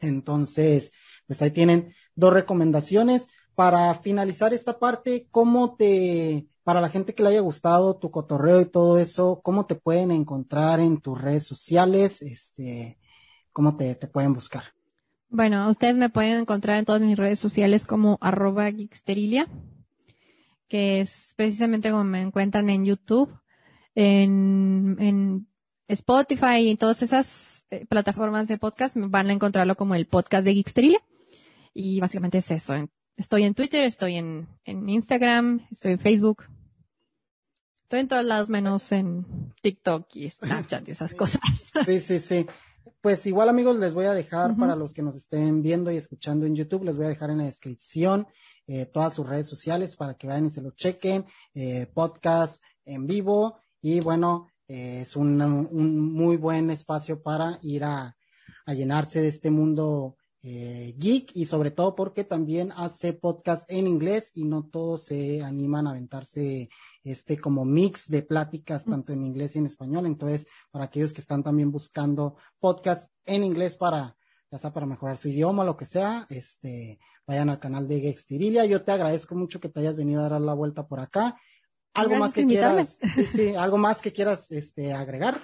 [0.00, 0.92] entonces,
[1.26, 3.28] pues ahí tienen dos recomendaciones.
[3.56, 8.60] Para finalizar esta parte, ¿cómo te, para la gente que le haya gustado tu cotorreo
[8.60, 12.22] y todo eso, ¿cómo te pueden encontrar en tus redes sociales?
[12.22, 12.98] Este,
[13.52, 14.64] ¿cómo te, pueden buscar?
[15.28, 19.48] Bueno, ustedes me pueden encontrar en todas mis redes sociales como arroba geeksterilia,
[20.68, 23.30] que es precisamente como me encuentran en YouTube,
[23.94, 25.46] en,
[25.88, 30.54] Spotify y todas esas eh, plataformas de podcast, van a encontrarlo como el podcast de
[30.54, 30.98] Geeksterilia.
[31.72, 32.74] Y básicamente es eso.
[33.16, 36.44] Estoy en Twitter, estoy en, en Instagram, estoy en Facebook,
[37.86, 41.40] Estoy en todos lados menos en TikTok y Snapchat y esas cosas.
[41.86, 42.44] Sí, sí, sí.
[43.00, 46.46] Pues igual amigos, les voy a dejar para los que nos estén viendo y escuchando
[46.46, 48.26] en YouTube, les voy a dejar en la descripción
[48.66, 53.06] eh, todas sus redes sociales para que vayan y se lo chequen, eh, podcast en
[53.06, 58.16] vivo y bueno, eh, es un, un, muy buen espacio para ir a,
[58.64, 60.16] a llenarse de este mundo
[60.48, 65.42] eh, geek y sobre todo porque también hace podcast en inglés y no todos se
[65.42, 66.68] animan a aventarse
[67.02, 70.06] este como mix de pláticas tanto en inglés y en español.
[70.06, 74.16] Entonces, para aquellos que están también buscando podcast en inglés para,
[74.48, 78.66] ya sea para mejorar su idioma, lo que sea, este, vayan al canal de Gextirilia.
[78.66, 81.34] Yo te agradezco mucho que te hayas venido a dar la vuelta por acá.
[81.92, 85.40] Algo más que quieras, sí, sí, algo más que quieras, este, agregar.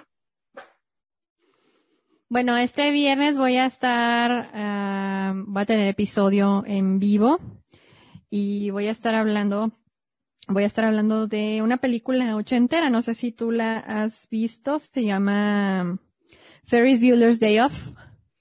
[2.33, 4.49] Bueno, este viernes voy a estar,
[5.45, 7.37] voy a tener episodio en vivo
[8.27, 9.71] y voy a estar hablando,
[10.47, 14.79] voy a estar hablando de una película ochentera, no sé si tú la has visto,
[14.79, 15.99] se llama
[16.65, 17.93] Ferris Bueller's Day Off.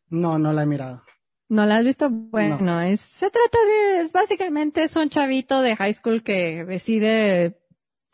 [0.08, 1.02] No, no la he mirado.
[1.50, 2.08] ¿No la has visto?
[2.08, 7.60] Bueno, es, se trata de, es básicamente es un chavito de high school que decide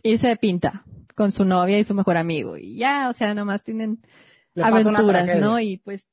[0.02, 3.62] irse de pinta con su novia y su mejor amigo y ya, o sea, nomás
[3.62, 4.00] tienen
[4.62, 5.60] aventuras, ¿no?
[5.60, 6.06] Y pues,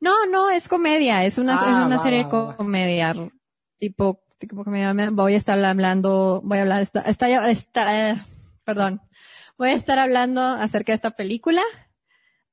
[0.00, 3.14] no, no, es comedia, es una, es ah, una serie de comedia,
[3.78, 8.26] tipo, como que me, voy a estar hablando, voy a hablar, está, está, está,
[8.64, 9.00] perdón,
[9.56, 11.62] voy a estar hablando acerca de esta película,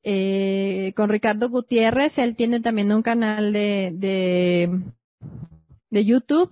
[0.03, 4.81] eh, con Ricardo Gutiérrez, él tiene también un canal de, de,
[5.89, 6.49] de YouTube,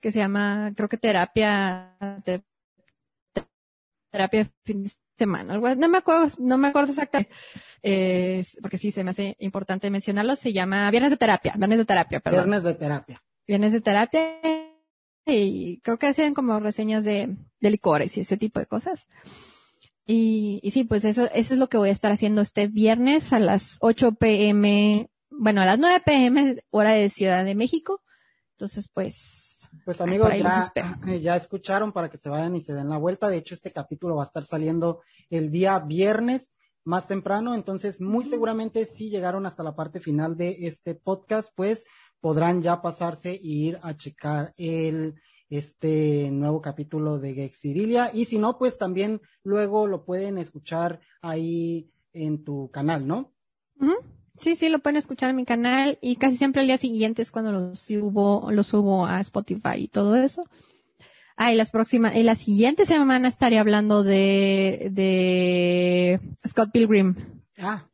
[0.00, 1.96] que se llama, creo que terapia,
[4.10, 4.90] terapia de
[5.22, 5.58] semana.
[5.76, 7.32] No me acuerdo, no me acuerdo exactamente,
[7.82, 10.36] eh, porque sí se me hace importante mencionarlo.
[10.36, 12.44] Se llama Viernes de Terapia, Viernes de Terapia, perdón.
[12.44, 13.22] Viernes de Terapia.
[13.46, 14.40] Viernes de Terapia.
[15.24, 19.06] Y creo que hacen como reseñas de, de licores y ese tipo de cosas.
[20.04, 23.32] Y, y sí, pues eso, eso es lo que voy a estar haciendo este viernes
[23.32, 28.02] a las 8 pm, bueno, a las 9 pm, hora de Ciudad de México.
[28.56, 29.51] Entonces, pues,
[29.84, 30.72] pues amigos, ya,
[31.20, 33.28] ya escucharon para que se vayan y se den la vuelta.
[33.28, 35.00] De hecho, este capítulo va a estar saliendo
[35.30, 36.52] el día viernes
[36.84, 41.84] más temprano, entonces muy seguramente si llegaron hasta la parte final de este podcast, pues
[42.20, 45.14] podrán ya pasarse e ir a checar el
[45.48, 48.10] este nuevo capítulo de Gexirilia.
[48.14, 53.34] Y si no, pues también luego lo pueden escuchar ahí en tu canal, ¿no?
[54.38, 57.30] Sí, sí, lo pueden escuchar en mi canal y casi siempre el día siguiente es
[57.30, 60.48] cuando lo subo, lo subo a Spotify y todo eso.
[61.36, 67.14] Ah, y las próximas, y la siguiente semana estaré hablando de, de Scott Pilgrim.
[67.58, 67.86] Ah.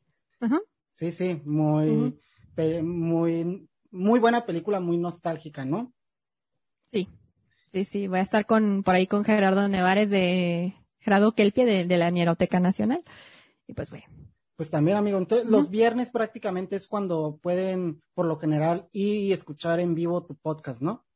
[0.92, 2.18] Sí, sí, muy,
[2.82, 5.92] muy, muy buena película, muy nostálgica, ¿no?
[6.92, 7.08] Sí,
[7.72, 11.84] sí, sí, voy a estar con, por ahí con Gerardo Nevares de, Gerardo Kelpie de,
[11.84, 13.02] de la Nieroteca Nacional.
[13.66, 14.06] Y pues bueno,
[14.58, 15.18] pues también, amigo.
[15.18, 20.26] Entonces, los viernes prácticamente es cuando pueden, por lo general, ir y escuchar en vivo
[20.26, 21.06] tu podcast, ¿no?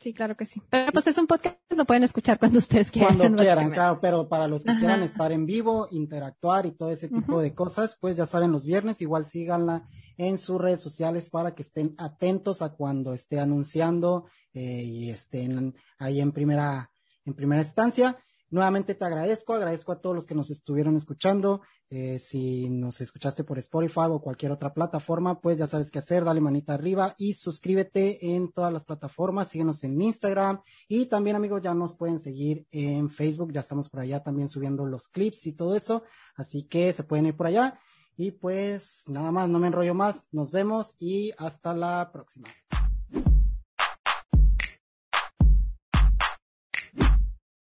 [0.00, 0.60] Sí, claro que sí.
[0.68, 3.18] Pero pues es un podcast, lo pueden escuchar cuando ustedes quieran.
[3.18, 7.08] Cuando quieran, claro, pero para los que quieran estar en vivo, interactuar y todo ese
[7.08, 11.54] tipo de cosas, pues ya saben, los viernes igual síganla en sus redes sociales para
[11.54, 16.90] que estén atentos a cuando esté anunciando eh, y estén ahí en primera,
[17.24, 18.18] en primera instancia.
[18.50, 21.62] Nuevamente te agradezco, agradezco a todos los que nos estuvieron escuchando.
[21.90, 26.24] Eh, si nos escuchaste por Spotify o cualquier otra plataforma, pues ya sabes qué hacer,
[26.24, 31.62] dale manita arriba y suscríbete en todas las plataformas, síguenos en Instagram y también amigos
[31.62, 35.52] ya nos pueden seguir en Facebook, ya estamos por allá también subiendo los clips y
[35.52, 36.04] todo eso,
[36.36, 37.78] así que se pueden ir por allá.
[38.16, 42.48] Y pues nada más, no me enrollo más, nos vemos y hasta la próxima.